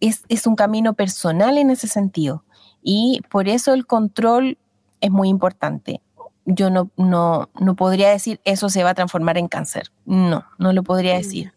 [0.01, 2.44] es, un camino personal en ese sentido
[2.83, 4.59] y por eso el control
[5.01, 6.03] es muy importante.
[6.44, 9.92] Yo no, no, no podría decir eso se va a transformar en cáncer.
[10.07, 11.53] No, no lo podría decir.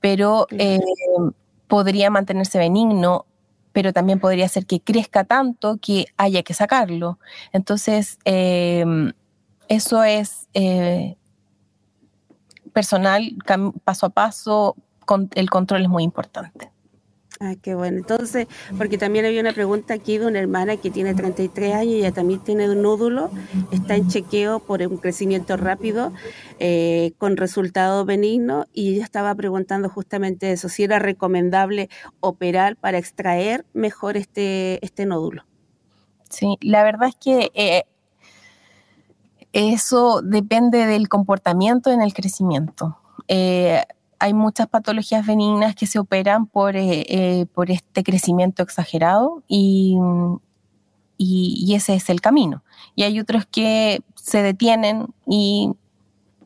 [0.00, 0.46] Pero
[1.68, 3.24] podría mantenerse benigno
[3.76, 7.18] pero también podría ser que crezca tanto que haya que sacarlo.
[7.52, 9.12] Entonces, em,
[9.68, 11.18] eso es eh,
[12.72, 13.36] personal,
[13.84, 14.76] paso a paso,
[15.34, 16.70] el control es muy importante.
[17.38, 17.98] Ah, qué bueno.
[17.98, 18.46] Entonces,
[18.78, 22.12] porque también había una pregunta aquí de una hermana que tiene 33 años y ella
[22.12, 23.30] también tiene un nódulo,
[23.70, 26.12] está en chequeo por un crecimiento rápido
[26.58, 32.96] eh, con resultado benigno y ella estaba preguntando justamente eso, si era recomendable operar para
[32.96, 35.44] extraer mejor este, este nódulo.
[36.30, 37.84] Sí, la verdad es que eh,
[39.52, 42.98] eso depende del comportamiento en el crecimiento.
[43.28, 43.82] Eh,
[44.18, 49.96] hay muchas patologías benignas que se operan por, eh, eh, por este crecimiento exagerado y,
[51.18, 52.62] y, ese es el camino.
[52.94, 55.72] Y hay otros que se detienen y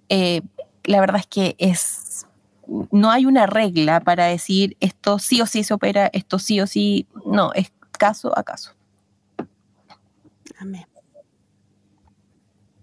[0.09, 0.43] eh,
[0.85, 2.27] la verdad es que es,
[2.91, 6.67] no hay una regla para decir esto sí o sí se opera, esto sí o
[6.67, 8.73] sí, no, es caso a caso.
[10.59, 10.87] Amén.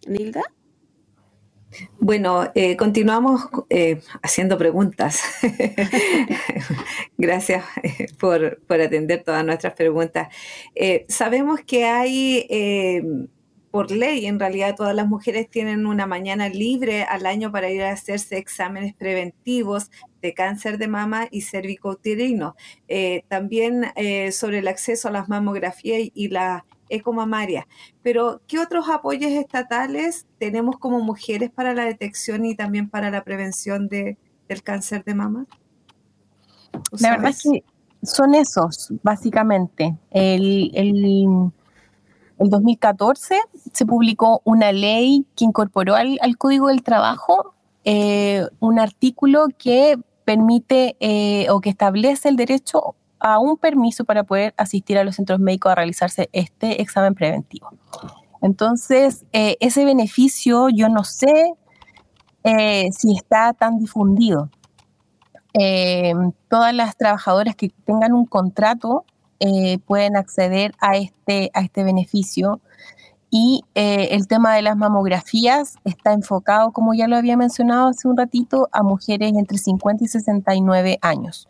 [0.07, 0.43] Nilda.
[1.99, 5.21] Bueno, eh, continuamos eh, haciendo preguntas.
[7.17, 7.65] Gracias
[8.19, 10.27] por, atender todas nuestras preguntas.
[10.75, 13.03] Eh, sabemos que hay, eh,
[13.71, 17.81] por ley, en realidad todas las mujeres tienen una mañana libre al año para ir
[17.83, 22.55] a hacerse exámenes preventivos de cáncer de mama y cervicouterino.
[22.87, 23.85] Eh, también
[24.31, 27.67] sobre el acceso a las mamografías y la ecomamaria.
[28.01, 33.23] Pero, ¿qué otros apoyos estatales tenemos como mujeres para la detección y también para la
[33.23, 35.45] prevención de, del cáncer de mama?
[36.99, 37.63] La verdad es que
[38.03, 39.95] son esos, básicamente.
[40.11, 41.51] El, el,
[42.39, 43.39] 2014
[43.73, 50.97] se publicó una ley que incorporó al, Código del Trabajo eh, un artículo que permite
[50.99, 55.39] eh, o que establece el derecho a un permiso para poder asistir a los centros
[55.39, 57.69] médicos a realizarse este examen preventivo.
[58.41, 61.53] Entonces, eh, ese beneficio yo no sé
[62.91, 64.49] si está tan difundido.
[65.59, 66.13] Eh,
[66.49, 69.05] todas las trabajadoras que tengan un contrato
[69.39, 72.61] eh, pueden acceder a este, a este beneficio.
[73.29, 78.07] Y eh, el tema de las mamografías está enfocado, como ya lo había mencionado hace
[78.07, 81.47] un ratito, a mujeres entre 50 y 69 años.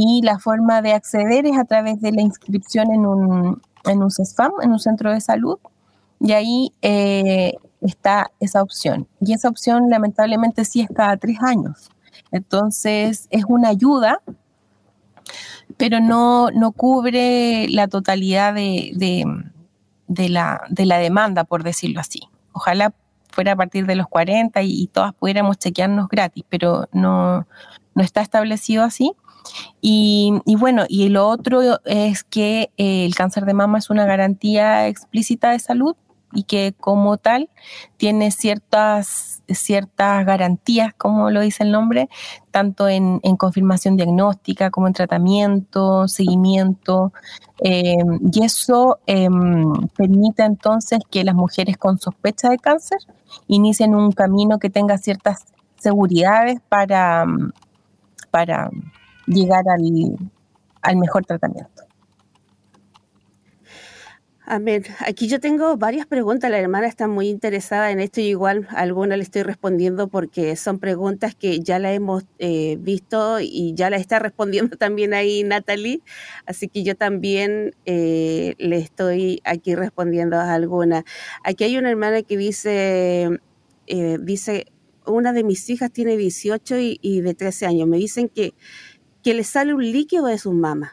[0.00, 4.10] Y la forma de acceder es a través de la inscripción en un, en un
[4.12, 5.58] CESFAM, en un centro de salud.
[6.20, 6.72] Y ahí
[7.80, 9.08] está esa opción.
[9.20, 11.90] Y esa opción lamentablemente sí es cada tres años.
[12.30, 14.20] Entonces, es una ayuda,
[15.76, 19.24] pero no, no cubre la totalidad de,
[20.06, 22.20] la, demanda, por decirlo así.
[22.52, 22.92] Ojalá
[23.30, 27.46] fuera a partir de los 40 y, todas pudiéramos chequearnos gratis, pero no,
[27.96, 29.12] está establecido así.
[29.80, 34.06] Y, y, bueno, y lo otro es que eh, el cáncer de mama es una
[34.06, 35.96] garantía explícita de salud
[36.32, 37.48] y que como tal
[37.96, 42.08] tiene ciertas, ciertas garantías, como lo dice el nombre,
[42.50, 47.12] tanto en, confirmación diagnóstica como en tratamiento, seguimiento,
[47.58, 52.98] em, y eso em, permite entonces que las mujeres con sospecha de cáncer
[53.46, 55.44] inicien un camino que tenga ciertas
[55.78, 57.24] seguridades para,
[58.30, 58.70] para
[59.28, 59.64] llegar
[60.82, 61.88] al mejor tratamiento.
[64.50, 64.82] Amén.
[65.00, 66.50] Aquí yo tengo varias preguntas.
[66.50, 70.78] La hermana está muy interesada en esto y igual alguna le estoy respondiendo porque son
[70.78, 76.00] preguntas que ya la hemos eh, visto y ya la está respondiendo también ahí Natalie.
[76.46, 81.04] Así que yo también eh, le estoy aquí respondiendo a alguna.
[81.44, 83.28] Aquí hay una hermana que dice,
[83.86, 84.64] eh, dice,
[85.04, 87.86] una de mis hijas tiene 18 y, y de 13 años.
[87.86, 88.54] Me dicen que,
[89.28, 90.92] que le sale un líquido de sus mamas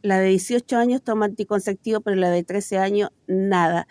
[0.00, 3.88] la de 18 años toma anticonceptivo, pero la de 13 años nada.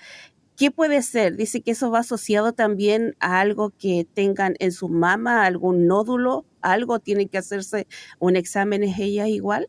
[0.56, 1.36] ¿Qué puede ser?
[1.36, 6.46] Dice que eso va asociado también a algo que tengan en su mama, algún nódulo,
[6.62, 7.88] algo, tienen que hacerse
[8.20, 9.68] un examen, ¿es ella igual?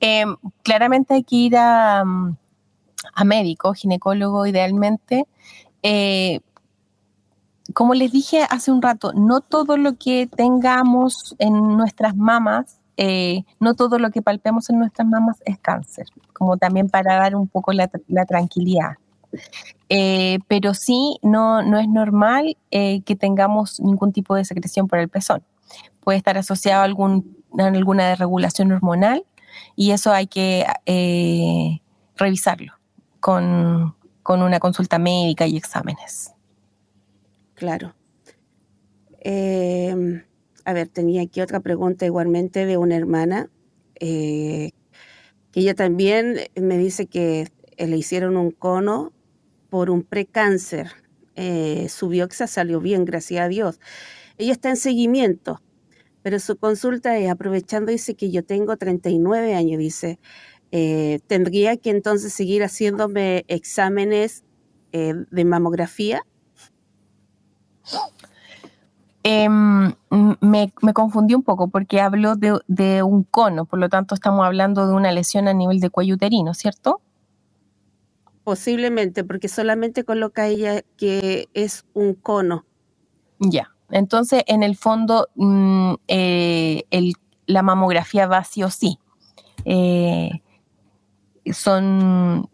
[0.00, 5.26] Em, claramente hay que ir a, a médico, ginecólogo idealmente.
[5.82, 6.40] Eh,
[7.74, 13.44] como les dije hace un rato, no todo lo que tengamos en nuestras mamas eh,
[13.60, 17.46] no todo lo que palpemos en nuestras mamas es cáncer, como también para dar un
[17.46, 17.88] poco la,
[18.26, 18.94] tranquilidad.
[19.90, 24.98] Eh, pero sí, no, no es normal eh, que tengamos ningún tipo de secreción por
[24.98, 25.42] el pezón.
[26.00, 29.24] Puede estar asociado a, algún, alguna desregulación hormonal
[29.74, 30.64] y eso hay que
[32.16, 32.72] revisarlo
[33.20, 36.35] con, con, una consulta médica y exámenes.
[37.56, 37.94] Claro.
[40.66, 43.48] A ver, tenía aquí otra pregunta igualmente de una hermana,
[44.00, 44.72] eh,
[45.52, 49.12] que ella también me dice que eh, le hicieron un cono
[49.70, 50.88] por un precáncer.
[51.36, 53.80] Eh, su bioxa salió bien, gracias a Dios.
[54.38, 55.62] Ella está en seguimiento,
[56.22, 60.18] pero su consulta es, aprovechando, dice que yo tengo 39 años, dice,
[61.28, 64.44] ¿tendría que entonces seguir haciéndome exámenes
[64.92, 66.22] de mamografía?
[69.28, 69.92] Em,
[70.40, 74.86] me, me, confundí un poco porque habló de, un cono, por lo tanto estamos hablando
[74.86, 77.00] de una lesión a nivel de cuello uterino, ¿cierto?
[78.44, 82.64] Posiblemente, porque solamente coloca ella que es un cono.
[83.40, 86.84] Ya, entonces en el fondo mm, eh,
[87.46, 89.00] la mamografía va sí o sí.
[89.64, 90.40] Eh,
[91.52, 92.48] son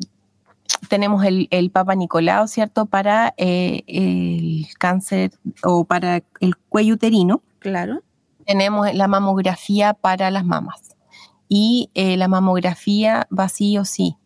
[0.92, 2.84] tenemos el, Papa Nicolau, ¿cierto?
[2.84, 5.30] Para eh, el cáncer
[5.64, 7.40] o para el cuello uterino.
[7.60, 8.02] Claro.
[8.44, 10.94] Tenemos la mamografía para las mamas.
[11.48, 14.18] Y eh, la mamografía va sí o sí.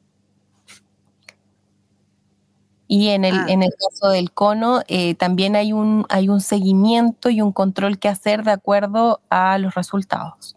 [2.88, 3.46] Y en el, ah.
[3.46, 8.00] en el caso del cono, eh, también hay un, hay un seguimiento y un control
[8.00, 10.56] que hacer de acuerdo a los resultados.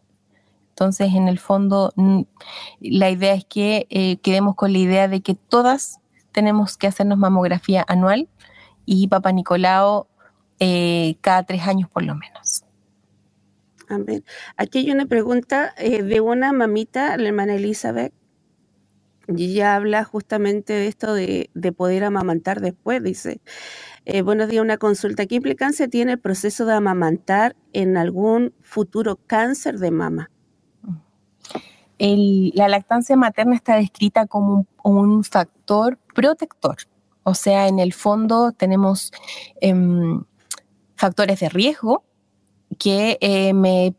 [0.80, 1.94] Entonces, en el fondo,
[2.80, 5.99] la idea es que eh, quedemos con la idea de que todas
[6.32, 8.30] tenemos que hacernos mamografía anual
[8.86, 10.08] y Papa Nicolau
[10.60, 12.64] eh, cada tres años por lo menos.
[13.88, 14.24] Amén.
[14.56, 18.14] Aquí hay una pregunta eh, de una mamita, la hermana Elizabeth,
[19.28, 23.42] y ella habla justamente de esto de, poder amamantar después, dice.
[24.06, 25.26] Eh, buenos días, una consulta.
[25.28, 30.32] ¿Qué implicancia tiene el proceso de amamantar en algún futuro cáncer de mama?
[32.00, 36.76] la lactancia materna está descrita como un, factor protector.
[37.24, 39.14] O sea, en el fondo tenemos
[39.62, 40.22] em,
[40.98, 42.04] factores de riesgo
[42.78, 43.94] que eh, me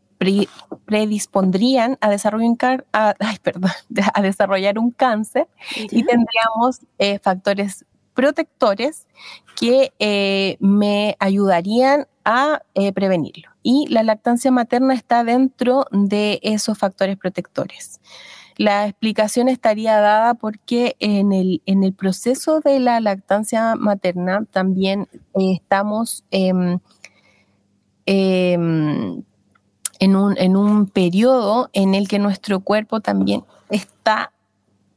[0.85, 3.15] predispondrían a, desarrollar, a,
[4.13, 9.07] a desarrollar un cáncer y tendríamos eh, factores protectores
[9.55, 12.61] que eh, me ayudarían a
[12.93, 13.49] prevenirlo.
[13.63, 17.99] Y la lactancia materna está dentro de esos factores protectores.
[18.61, 25.07] La explicación estaría dada porque en el, en el proceso de la lactancia materna también
[25.33, 26.77] estamos em,
[28.05, 29.23] em,
[29.99, 34.31] en, un, en un periodo en el que nuestro cuerpo también está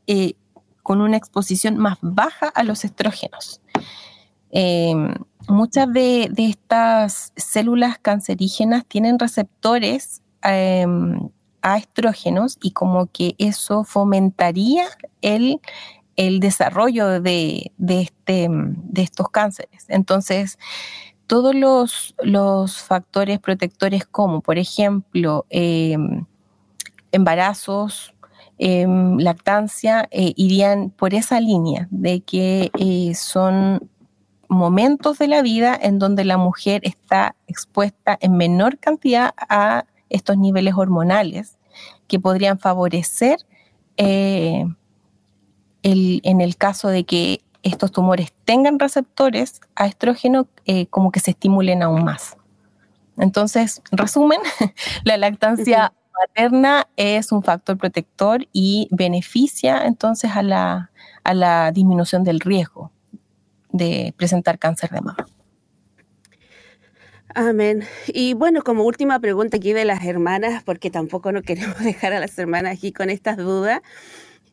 [0.07, 0.35] eh,
[0.83, 3.63] con una exposición más baja a los estrógenos.
[4.51, 5.15] Em,
[5.49, 10.21] muchas de, estas células cancerígenas tienen receptores
[11.65, 14.85] a estrógenos y como que eso fomentaría
[15.23, 15.61] el,
[16.39, 19.87] desarrollo de, este, de estos cánceres.
[19.89, 20.59] Entonces,
[21.27, 26.27] todos los, factores protectores como, por ejemplo, em,
[27.13, 28.15] embarazos,
[28.59, 33.89] em, lactancia, eh, irían por esa línea de que eh, son
[34.49, 40.37] momentos de la vida en donde la mujer está expuesta en menor cantidad a estos
[40.39, 41.57] niveles hormonales
[42.07, 43.39] que podrían favorecer
[43.97, 44.65] eh,
[45.83, 51.33] en el caso de que estos tumores tengan receptores a estrógeno, eh, como que se
[51.33, 52.37] estimulen aún más.
[53.17, 54.41] Entonces, resumen,
[55.05, 60.91] la lactancia materna es un factor protector y beneficia entonces a la,
[61.25, 62.91] a la disminución del riesgo
[63.73, 65.27] de presentar cáncer de mama.
[67.35, 67.83] Amén.
[68.07, 72.21] Y bueno, como última pregunta aquí de las hermanas, porque tampoco no queremos dejar a
[72.21, 73.83] las hermanas aquí con estas dudas.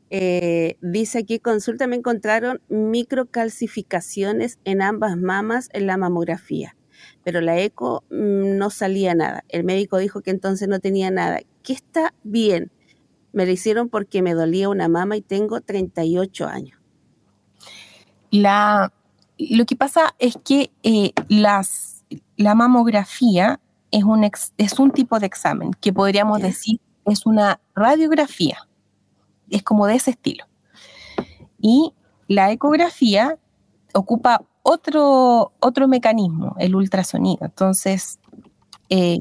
[0.10, 6.76] Eh, dice aquí, consulta, me encontraron microcalcificaciones en ambas mamas en la mamografía,
[7.24, 9.46] pero la eco mm, no salía nada.
[9.48, 11.40] El médico dijo que entonces no tenía nada.
[11.62, 12.72] ¿Qué está bien?
[13.32, 16.80] Me lo hicieron porque me dolía una mama y tengo 38 años.
[18.32, 18.92] La,
[19.38, 21.91] lo que pasa es que eh, las,
[22.42, 23.60] la mamografía
[23.92, 24.24] es un,
[24.58, 28.68] es un tipo de examen que podríamos decir es una radiografía
[29.52, 30.46] es como de ese estilo.
[31.60, 31.94] Y
[32.28, 33.38] la ecografía
[33.94, 37.46] ocupa otro, otro mecanismo, el ultrasonido.
[37.46, 38.20] Entonces,
[38.90, 39.20] eh,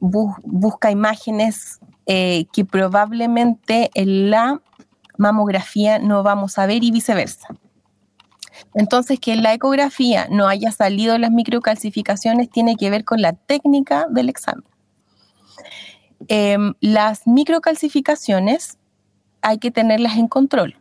[0.00, 4.60] busca imágenes eh, que probablemente en la
[5.18, 7.48] mamografía no vamos a ver y viceversa.
[8.74, 13.32] Entonces, que en la ecografía no haya salido las microcalcificaciones tiene que ver con la
[13.32, 14.64] técnica del examen.
[16.28, 18.78] Em, las microcalcificaciones
[19.40, 20.76] hay que tenerlas en control.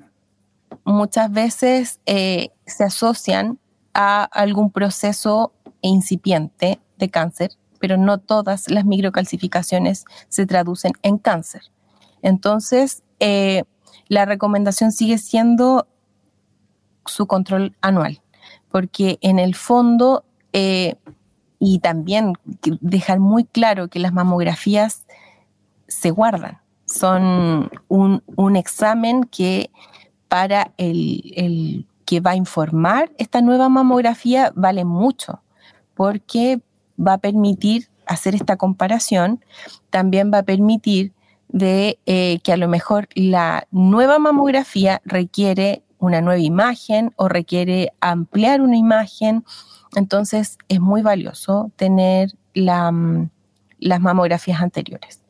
[0.83, 3.59] Muchas veces eh, se asocian
[3.93, 11.63] a algún proceso incipiente de cáncer, pero no todas las microcalcificaciones se traducen en cáncer.
[12.21, 13.63] Entonces, eh,
[14.07, 15.87] la recomendación sigue siendo
[17.05, 18.21] su control anual,
[18.69, 20.23] porque en el fondo,
[20.53, 20.95] eh,
[21.59, 22.33] y también
[22.81, 25.05] dejar muy claro que las mamografías
[25.87, 29.71] se guardan son un, examen que
[30.27, 35.41] para el, que va a informar esta nueva mamografía vale mucho,
[35.95, 36.61] porque
[36.99, 39.43] va a permitir hacer esta comparación,
[39.89, 41.13] también va a permitir
[41.47, 47.93] de eh, que a lo mejor la nueva mamografía requiere una nueva imagen o requiere
[48.01, 49.45] ampliar una imagen.
[49.95, 53.23] Entonces es muy valioso tener mm,
[53.79, 55.21] las mamografías anteriores.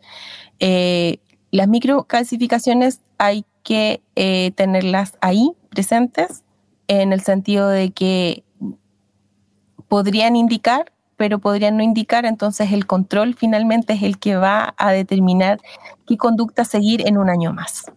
[0.59, 1.19] Eh,
[1.51, 6.43] las microcalcificaciones hay que eh, tenerlas ahí presentes
[6.88, 8.43] en el sentido de que
[9.88, 14.91] podrían indicar, pero podrían no indicar, entonces el control finalmente es el que va a
[14.91, 15.59] determinar
[16.07, 17.91] qué conducta seguir en un año más.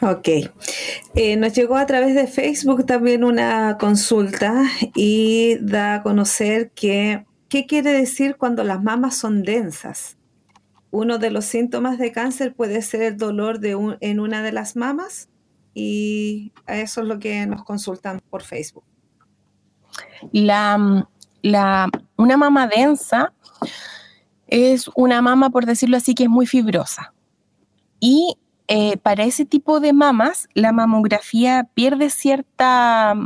[0.00, 0.28] Ok.
[1.14, 4.62] Eh, nos llegó a través de Facebook también una consulta
[4.94, 10.16] y da a conocer que ¿qué quiere decir cuando las mamas son densas?
[10.90, 14.76] Uno de los síntomas de cáncer puede ser el dolor de en una de las
[14.76, 15.28] mamas
[15.74, 18.84] y eso es lo que nos consultan por Facebook.
[20.32, 20.78] La,
[22.16, 23.32] una mama densa
[24.46, 27.12] es una mama, por decirlo así, que es muy fibrosa.
[28.00, 28.36] Y
[28.72, 33.16] eh, para ese tipo de mamas, la mamografía pierde cierta,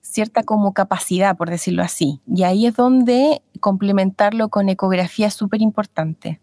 [0.00, 2.22] cierta como capacidad, por decirlo así.
[2.26, 6.40] Y ahí es donde complementarlo con ecografía es súper importante.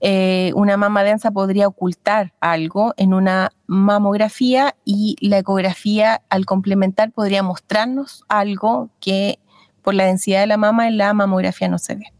[0.00, 7.12] Eh, una mama densa podría ocultar algo en una mamografía y la ecografía al complementar
[7.12, 9.38] podría mostrarnos algo que
[9.80, 12.12] por la densidad de la mama en la mamografía no se ve.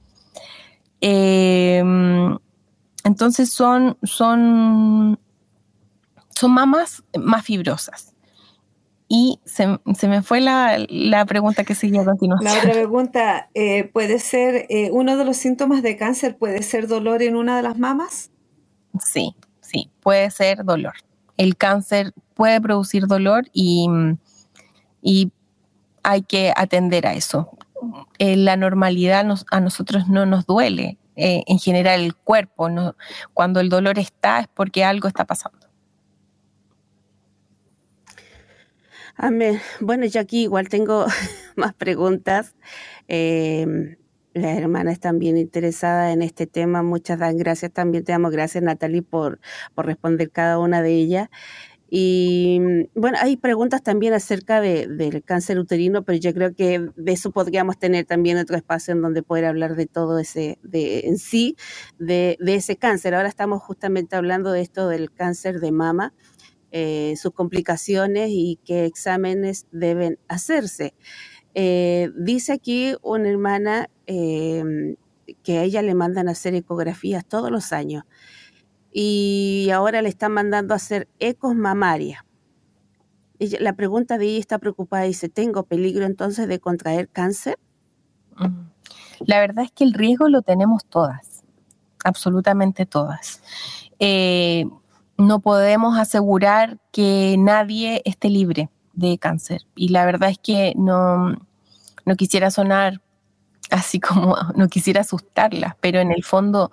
[1.02, 2.38] Em,
[3.08, 5.18] entonces son, son,
[6.28, 8.14] son mamas más fibrosas.
[9.08, 9.66] Y se,
[10.06, 12.52] me fue la, pregunta que seguía a continuación.
[12.52, 16.86] La otra pregunta, eh, ¿puede ser, eh, uno de los síntomas de cáncer puede ser
[16.86, 18.30] dolor en una de las mamas?
[19.00, 20.92] Sí, sí, puede ser dolor.
[21.38, 23.88] El cáncer puede producir dolor y,
[25.00, 25.32] y
[26.02, 27.56] hay que atender a eso.
[28.18, 30.98] En la normalidad a nosotros no nos duele.
[31.20, 32.68] Eh, en general el cuerpo,
[33.34, 35.66] cuando el dolor está es porque algo está pasando.
[39.16, 39.60] Amén.
[39.80, 41.06] Bueno, yo aquí igual tengo
[41.56, 42.54] más preguntas.
[43.08, 43.96] Em,
[44.32, 46.84] las hermanas bien interesadas en este tema.
[46.84, 48.04] Muchas gracias también.
[48.04, 49.40] Te damos gracias, Natalie, por,
[49.74, 51.30] por responder cada una de ellas.
[51.90, 52.47] Y
[52.94, 57.30] bueno, hay preguntas también acerca de, del cáncer uterino, pero yo creo que de eso
[57.30, 61.56] podríamos tener también otro espacio en donde poder hablar de todo ese, de, en sí,
[61.98, 63.14] de, de ese cáncer.
[63.14, 66.14] Ahora estamos justamente hablando de esto del cáncer de mama.
[66.70, 70.92] Eh, sus complicaciones y qué exámenes deben hacerse.
[71.54, 74.96] Eh, dice aquí una hermana em,
[75.42, 78.04] que a ella le mandan a hacer ecografías todos los años
[78.92, 82.22] y ahora le están mandando a hacer ecos mamarias.
[83.38, 87.58] La pregunta de ella está preocupada, dice, ¿tengo peligro entonces de contraer cáncer?
[89.20, 91.44] La verdad es que el riesgo lo tenemos todas,
[92.04, 93.42] absolutamente todas.
[93.98, 94.64] Eh,
[95.16, 99.62] no podemos asegurar que nadie esté libre de cáncer.
[99.74, 101.36] Y la verdad es que no,
[102.04, 103.00] no quisiera sonar
[103.70, 106.70] así como, no quisiera asustarlas, pero en el fondo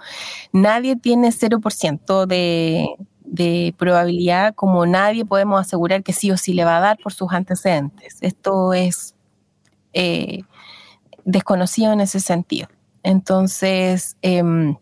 [0.53, 2.87] nadie tiene 0% de,
[3.35, 7.13] de probabilidad, como nadie podemos asegurar que sí o sí le va a dar por
[7.13, 8.17] sus antecedentes.
[8.21, 9.15] Esto es
[9.93, 10.41] eh,
[11.25, 12.67] desconocido en ese sentido.
[13.03, 14.75] Entonces, em,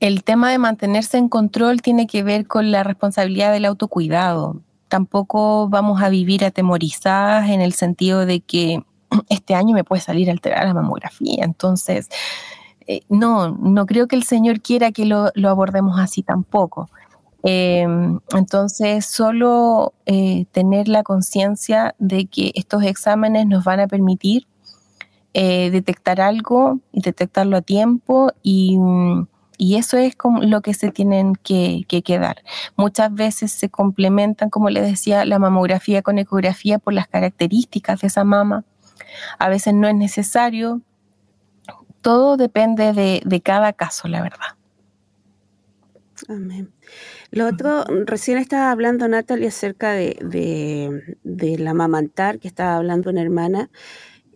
[0.00, 4.60] el tema de mantenerse en control tiene que ver con la responsabilidad del autocuidado.
[4.88, 8.84] Tampoco vamos a vivir atemorizadas en el sentido de que
[9.28, 11.44] este año me puede salir alterada la mamografía.
[11.44, 12.08] Entonces,
[12.86, 16.90] eh, no, no creo que el Señor quiera que lo, abordemos así tampoco.
[17.46, 24.46] Em, entonces, solo eh, tener la conciencia de que estos exámenes nos van a permitir
[25.34, 28.78] eh, detectar algo y detectarlo a tiempo y,
[29.58, 32.42] y eso es como lo que se tienen que, quedar.
[32.76, 38.08] Muchas veces se complementan, como les decía, la mamografía con ecografía por las características de
[38.08, 38.64] esa mama.
[39.38, 40.80] A veces no es necesario.
[42.00, 44.56] Todo depende de, cada caso, la verdad.
[46.28, 46.72] Amén.
[47.30, 53.10] Lo otro, recién estaba hablando Natalia acerca de, de, de la mamantar, que estaba hablando
[53.10, 53.70] una hermana,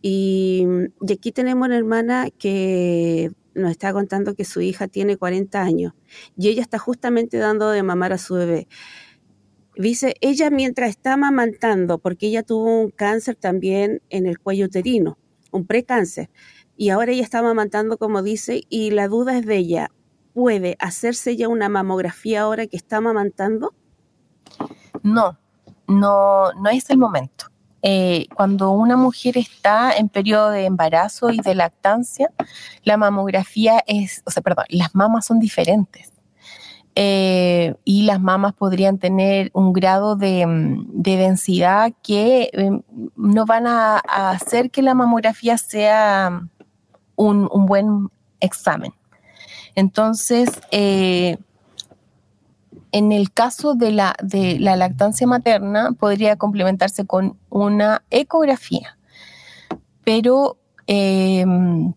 [0.03, 0.67] y,
[1.01, 5.93] y, aquí tenemos una hermana que nos está contando que su hija tiene 40 años
[6.37, 8.69] y ella está justamente dando de mamar a su bebé.
[9.77, 15.19] Dice, ella mientras está amamantando, porque ella tuvo un cáncer también en el cuello uterino,
[15.53, 16.31] un precáncer,
[16.77, 19.91] y ahora ella está amamantando, como dice, y la duda es de ella,
[20.39, 23.75] ¿puede hacerse ya una mamografía ahora que está amamantando?
[25.03, 25.37] No,
[25.89, 27.47] no, no es el momento.
[27.83, 32.31] Eh, cuando una mujer está en periodo de embarazo y de lactancia,
[32.85, 36.13] la mamografía es, o sea, perdón, las mamas son diferentes.
[36.95, 40.47] Eh, y las mamas podrían tener un grado de,
[40.93, 42.83] densidad que em,
[43.17, 43.99] no van a,
[44.31, 46.43] hacer que la mamografía sea
[47.17, 48.09] un, un buen
[48.39, 48.93] examen.
[49.79, 51.39] Entonces, eh,
[52.91, 58.99] en el caso de la, de la lactancia materna, podría complementarse con una ecografía,
[60.03, 60.59] pero
[60.89, 61.93] em,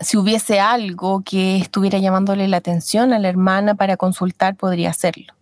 [0.00, 5.32] si hubiese algo que estuviera llamándole la atención a la hermana para consultar, podría hacerlo.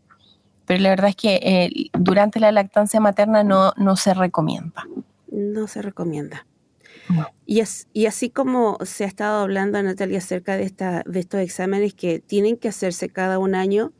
[0.66, 4.84] Pero la verdad es que eh, durante la lactancia materna no, no se recomienda.
[5.30, 6.44] No se recomienda.
[7.46, 12.20] Y, así como se ha estado hablando, Natalia, acerca de, esta, de estos exámenes que
[12.20, 13.92] tienen que hacerse cada un año,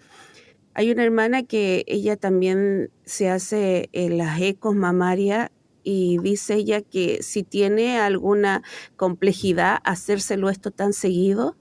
[0.75, 5.51] hay una hermana que ella también se hace las ecos mamarias
[5.85, 8.63] y dice ella que si tiene alguna
[8.97, 11.57] complejidad hacérselo esto tan seguido.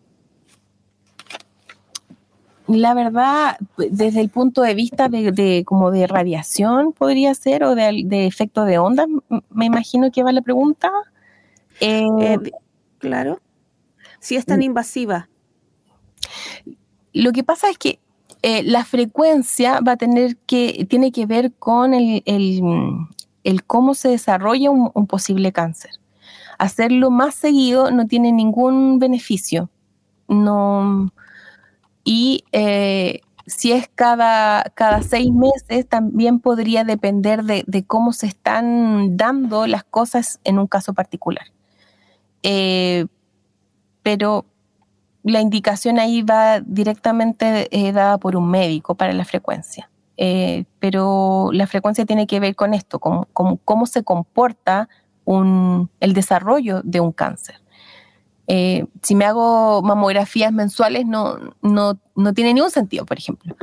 [2.68, 8.26] La verdad, desde el punto de vista de, como de radiación podría ser o de,
[8.26, 9.08] efecto de onda,
[9.50, 10.90] me imagino que va la pregunta.
[11.82, 12.40] Eh, eh,
[13.00, 13.42] claro.
[14.20, 14.64] Si es tan mm.
[14.64, 15.30] invasiva.
[17.12, 18.00] Lo que pasa es que
[18.44, 24.10] eh, la frecuencia va a tener que, tiene que ver con el, el, cómo se
[24.10, 25.92] desarrolla un, posible cáncer.
[26.58, 29.70] Hacerlo más seguido no tiene ningún beneficio.
[30.28, 31.12] No,
[32.04, 39.18] y eh, si es cada, cada seis meses, también podría depender de, cómo se están
[39.18, 41.46] dando las cosas en un caso particular.
[42.44, 43.06] Eh,
[44.04, 44.46] pero
[45.24, 49.90] la indicación ahí va directamente eh, dada por un médico para la frecuencia.
[50.18, 54.90] Eh, pero la frecuencia tiene que ver con esto, con, cómo se comporta
[55.26, 57.62] el desarrollo de un cáncer.
[58.48, 63.56] Eh, si me hago mamografías mensuales no, no, no tiene ningún sentido, por ejemplo.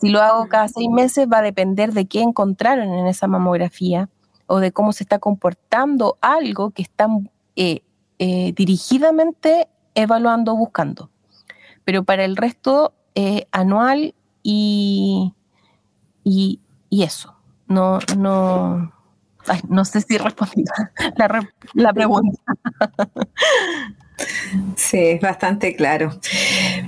[0.00, 4.08] Si lo hago cada seis meses va a depender de qué encontraron en esa mamografía
[4.46, 6.82] o de cómo se está comportando algo que
[8.18, 11.10] está dirigidamente evaluando, buscando.
[11.84, 15.32] Pero para el resto, eh, anual y,
[16.24, 16.60] y,
[16.90, 17.34] eso.
[17.66, 18.92] No, no,
[19.68, 20.64] no sé si respondí
[21.16, 22.40] la, la pregunta.
[24.76, 26.18] Sí, es bastante claro.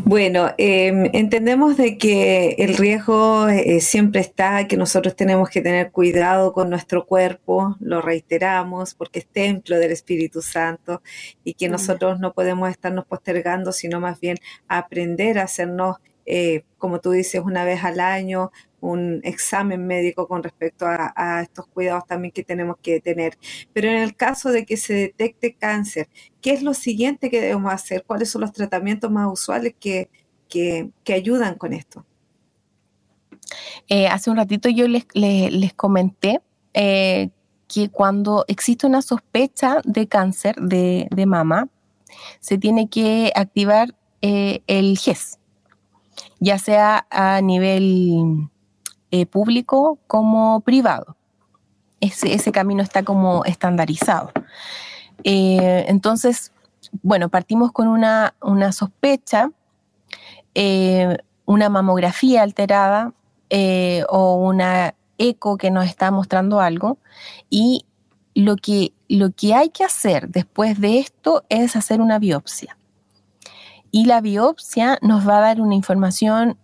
[0.05, 5.91] Bueno, em, entendemos de que el riesgo eh, siempre está, que nosotros tenemos que tener
[5.91, 11.03] cuidado con nuestro cuerpo, lo reiteramos, porque es templo del Espíritu Santo
[11.45, 15.97] y que nosotros no podemos estarnos postergando, sino más bien aprender a hacernos
[16.33, 21.66] eh, como tú dices, una vez al año, un examen médico con respecto a, estos
[21.66, 23.39] cuidados también que tenemos que tener.
[23.72, 26.09] Pero en el caso de que se detecte cáncer,
[26.41, 28.05] ¿qué es lo siguiente que debemos hacer?
[28.07, 30.09] ¿Cuáles son los tratamientos más usuales que,
[31.07, 32.05] ayudan con esto?
[33.89, 36.41] Eh, hace un ratito yo les, les, comenté
[36.72, 37.31] eh,
[37.66, 41.68] que cuando existe una sospecha de cáncer de, mama,
[42.41, 45.39] se tiene que activar eh, el GES,
[46.39, 48.51] ya sea a nivel
[49.11, 51.17] eh, público como privado.
[52.01, 54.33] Ese, ese, camino está como estandarizado.
[55.25, 56.53] Eh, entonces,
[57.03, 58.35] bueno, partimos con una,
[58.73, 59.51] sospecha,
[60.55, 63.13] eh, una mamografía alterada
[64.09, 66.99] o una eco que nos está mostrando algo
[67.51, 67.85] y
[68.35, 72.79] lo que, lo que hay que hacer después de esto es hacer una biopsia.
[73.91, 76.57] Y la biopsia nos va a dar una información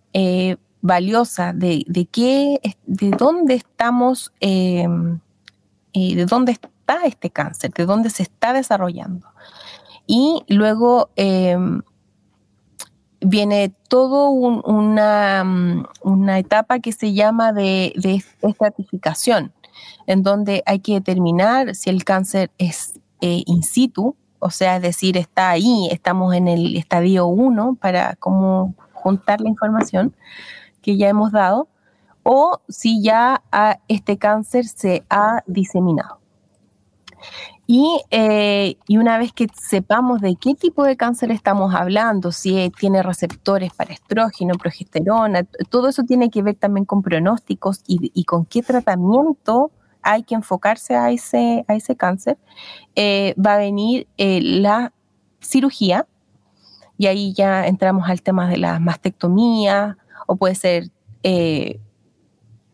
[0.87, 5.19] valiosa de, de qué, de dónde estamos, em,
[5.93, 9.27] eh, de dónde está este cáncer, de dónde se está desarrollando.
[10.07, 11.81] Y luego em,
[13.19, 19.51] viene todo una, mm, una, etapa que se llama de, de, estratificación,
[20.07, 24.81] en donde hay que determinar si el cáncer es eh, in situ, o sea, es
[24.83, 30.13] decir, está ahí, estamos en el estadio 1 para cómo juntar la información,
[30.81, 31.67] que ya hemos dado
[32.23, 33.41] o si ya
[33.87, 36.19] este cáncer se ha diseminado.
[37.69, 43.03] Eh, y, una vez que sepamos de qué tipo de cáncer estamos hablando, si tiene
[43.03, 48.61] receptores para estrógeno, progesterona, todo eso tiene que ver también con pronósticos y, con qué
[48.61, 49.71] tratamiento
[50.01, 52.37] hay que enfocarse a ese, a ese cáncer,
[52.95, 54.93] eh, va a venir eh, la
[55.41, 56.07] cirugía,
[56.97, 59.97] y ahí ya entramos al tema de la mastectomía,
[60.27, 60.91] o puede ser
[61.23, 61.79] eh,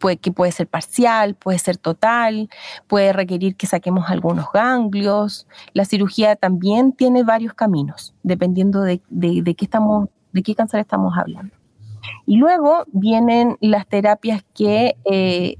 [0.04, 2.50] puede, que puede ser parcial, puede ser total,
[2.88, 5.48] puede requerir que saquemos algunos ganglios.
[5.72, 11.56] La cirugía también tiene varios caminos, dependiendo de, qué, estamos, de qué cáncer estamos hablando.
[12.26, 15.56] Y luego vienen las terapias que eh,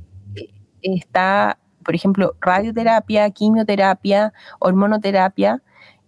[0.82, 5.64] está, por ejemplo, radioterapia, quimioterapia, hormonoterapia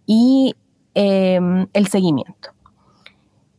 [0.05, 0.57] y
[0.93, 1.39] eh,
[1.71, 2.54] el seguimiento.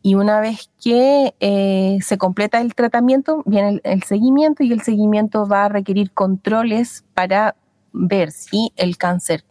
[0.07, 5.45] Y una vez que eh, se completa el tratamiento, viene el, seguimiento y el seguimiento
[5.45, 7.57] va a requerir controles para
[7.91, 9.43] ver si el cáncer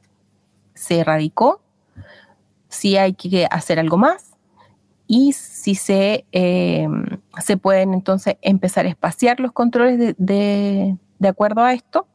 [0.73, 1.61] se erradicó,
[2.71, 4.31] si hay que hacer algo más
[5.07, 6.89] y si se, eh,
[7.39, 12.07] se pueden entonces empezar a espaciar los controles de, acuerdo a esto.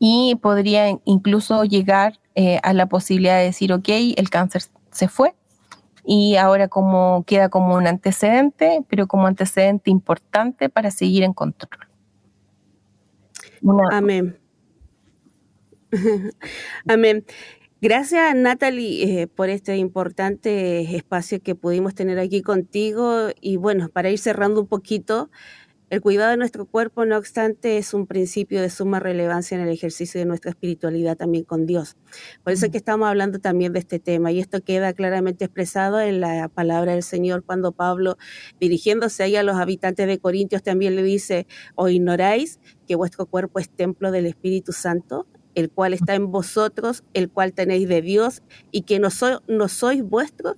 [0.00, 5.36] Y podría incluso llegar eh, a la posibilidad de decir, ok, el cáncer se fue
[6.04, 11.88] y ahora como queda como un antecedente, pero como antecedente importante para seguir en control.
[13.90, 14.38] Amén.
[16.86, 17.24] Amén.
[17.80, 23.28] Gracias, Natalie, eh, por este importante espacio que pudimos tener aquí contigo.
[23.40, 25.30] Y bueno, para ir cerrando un poquito,
[25.94, 29.68] el cuidado de nuestro cuerpo, no obstante, es un principio de suma relevancia en el
[29.68, 31.96] ejercicio de nuestra espiritualidad también con Dios.
[32.42, 36.00] Por eso es que estamos hablando también de este tema y esto queda claramente expresado
[36.00, 38.18] en la palabra del Señor cuando Pablo,
[38.58, 43.60] dirigiéndose ahí a los habitantes de Corintios, también le dice, o ignoráis que vuestro cuerpo
[43.60, 48.42] es templo del Espíritu Santo, el cual está en vosotros, el cual tenéis de Dios
[48.72, 49.08] y que no,
[49.46, 50.56] no sois vuestros,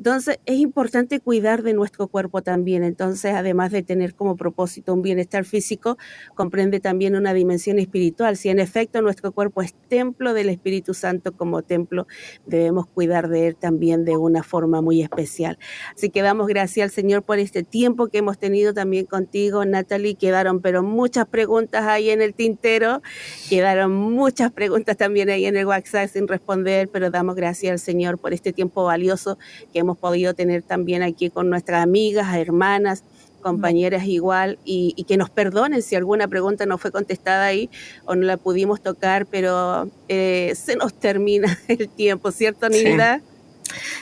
[0.00, 2.84] entonces, es importante cuidar de nuestro cuerpo también.
[2.84, 5.98] Entonces, además de tener como propósito un bienestar físico,
[6.34, 8.38] comprende también una dimensión espiritual.
[8.38, 12.06] Si en efecto nuestro cuerpo es templo del Espíritu Santo como templo,
[12.46, 15.58] debemos cuidar de él también de una forma muy especial.
[15.94, 20.14] Así que damos gracias al Señor por este tiempo que hemos tenido también contigo, Natalie.
[20.14, 23.02] Quedaron pero muchas preguntas ahí en el tintero,
[23.50, 28.16] quedaron muchas preguntas también ahí en el WhatsApp sin responder, pero damos gracias al Señor
[28.16, 29.36] por este tiempo valioso
[29.74, 33.04] que hemos podido tener también aquí con nuestras amigas, hermanas,
[33.40, 37.70] compañeras igual, y, que nos perdonen si alguna pregunta no fue contestada ahí
[38.04, 43.22] o no la pudimos tocar, pero eh, se nos termina el tiempo, ¿cierto, Nilda?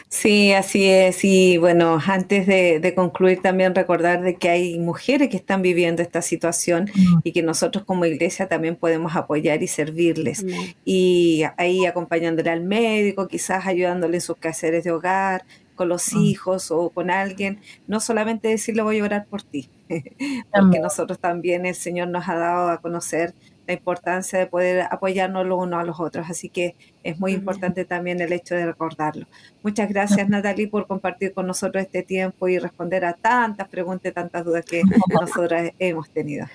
[0.08, 0.52] Sí.
[0.52, 1.24] así es.
[1.24, 6.22] Y bueno, antes de, concluir también recordar de que hay mujeres que están viviendo esta
[6.22, 6.90] situación
[7.22, 10.44] y que nosotros como iglesia también podemos apoyar y servirles.
[10.84, 15.44] Y ahí acompañándole al médico, quizás ayudándole en sus quehaceres de hogar,
[15.78, 16.18] con los ah.
[16.18, 19.70] hijos o con alguien, no solamente decirle voy a orar por ti,
[20.52, 23.32] porque nosotros también el Señor nos ha dado a conocer
[23.66, 26.74] la importancia de poder apoyarnos los unos a los otros, así que
[27.04, 29.26] es muy importante también el hecho de recordarlo.
[29.62, 34.44] Muchas gracias Natalie por compartir con nosotros este tiempo y responder a tantas preguntas tantas
[34.44, 34.82] dudas que
[35.20, 36.46] nosotros hemos tenido.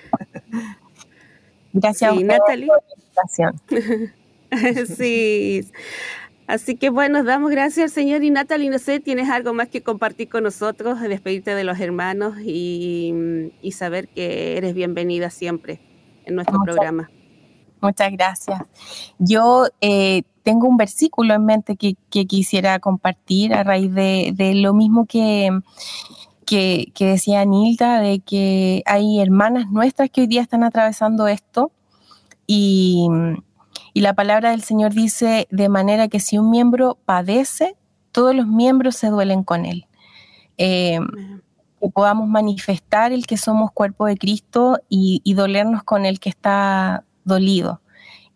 [1.72, 2.68] Gracias, Natalie.
[4.96, 5.70] sí.
[6.46, 9.82] Así que bueno, damos gracias al Señor y Natalie, no sé, ¿tienes algo más que
[9.82, 13.14] compartir con nosotros, despedirte de los hermanos y,
[13.72, 15.80] saber que eres bienvenida siempre
[16.26, 17.10] en nuestro programa?
[17.80, 18.60] Muchas gracias.
[19.18, 25.06] Yo eh, tengo un versículo en mente que, quisiera compartir a raíz de, lo mismo
[25.06, 25.50] que,
[26.46, 31.72] que, que decía Nilda, de que hay hermanas nuestras que hoy día están atravesando esto
[32.46, 33.08] y
[33.94, 37.76] y la palabra del Señor dice de manera que si un miembro padece,
[38.10, 39.86] todos los miembros se duelen con él.
[40.58, 40.98] Eh,
[41.80, 47.04] que podamos manifestar el que somos cuerpo de Cristo y, dolernos con el que está
[47.24, 47.80] dolido.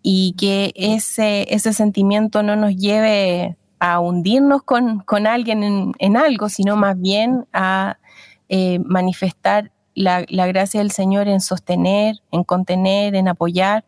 [0.00, 6.76] Y que ese, ese sentimiento no nos lleve a hundirnos con, alguien en, algo, sino
[6.76, 7.98] más bien a
[8.48, 13.84] eh, manifestar la, gracia del Señor en sostener, en contener, en apoyar,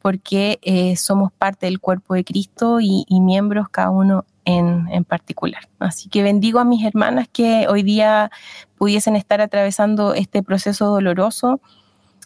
[0.00, 5.68] porque eh, somos parte del cuerpo de Cristo y, miembros cada uno en, particular.
[5.78, 8.30] Así que bendigo a mis hermanas que hoy día
[8.76, 11.60] pudiesen estar atravesando este proceso doloroso.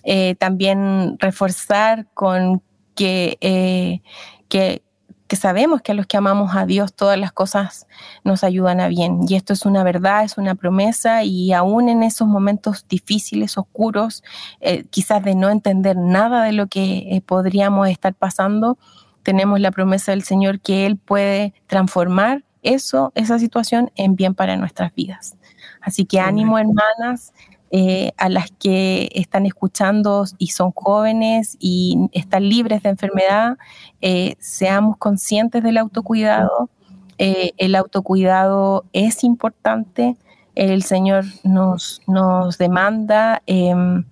[0.04, 2.62] Eh, también reforzar con
[2.94, 4.00] que, eh,
[4.48, 4.82] que
[5.26, 7.86] que sabemos que a los que amamos a Dios todas las cosas
[8.24, 9.20] nos ayudan a bien.
[9.28, 14.22] Y esto es una verdad, es una promesa y aún en esos momentos difíciles, oscuros,
[14.60, 18.78] eh, quizás de no entender nada de lo que eh, podríamos estar pasando,
[19.22, 24.56] tenemos la promesa del Señor que Él puede transformar eso, esa situación en bien para
[24.56, 25.36] nuestras vidas.
[25.80, 27.32] Así que ánimo, hermanas.
[27.72, 33.58] Eh, a las que están escuchando y son jóvenes y están libres de enfermedad,
[34.00, 36.70] eh, seamos conscientes del autocuidado.
[37.18, 40.16] Eh, el autocuidado es importante,
[40.54, 44.04] el Señor nos, nos demanda, em,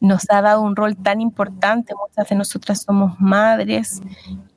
[0.00, 4.00] nos ha dado un rol tan importante, muchas de nosotras somos madres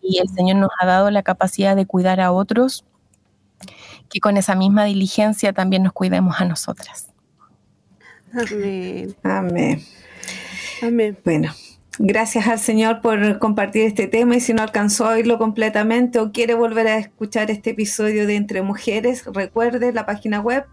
[0.01, 2.85] y el Señor nos ha dado la capacidad de cuidar a otros,
[4.09, 7.14] que con esa misma diligencia también nos cuidemos a nosotras.
[8.35, 9.15] Amén.
[9.23, 9.81] Amén.
[10.81, 11.17] Amén.
[11.23, 11.53] Bueno,
[11.99, 16.31] gracias al Señor por compartir este tema y si no alcanzó a oírlo completamente o
[16.31, 20.65] quiere volver a escuchar este episodio de Entre Mujeres, recuerde la página web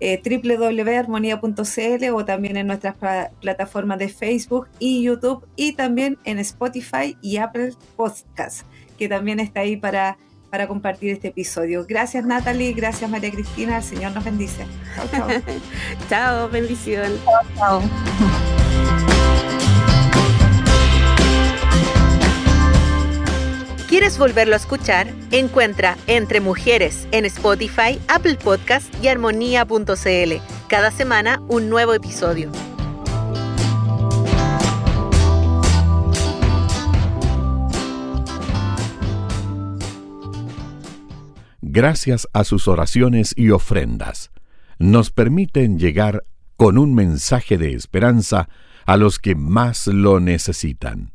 [0.00, 2.96] eh, www.armonía.cl o también en nuestras
[3.40, 8.64] plataformas de Facebook y YouTube y también en Spotify y Apple Podcasts,
[8.98, 10.18] que también está ahí para
[10.50, 11.84] para compartir este episodio.
[11.88, 14.66] Gracias Natalie, gracias María Cristina, el Señor nos bendice.
[14.94, 15.28] Chao, chao.
[16.08, 17.12] chao, bendición.
[17.24, 17.82] Chao, chao.
[23.96, 30.32] quieres volverlo a escuchar, encuentra Entre Mujeres en Spotify, Apple Podcast y armonía.cl.
[30.68, 32.50] Cada semana un nuevo episodio.
[41.76, 44.30] Gracias a sus oraciones y ofrendas,
[44.78, 46.24] nos permiten llegar
[46.56, 48.48] con un mensaje de esperanza
[48.86, 51.12] a los que más lo necesitan.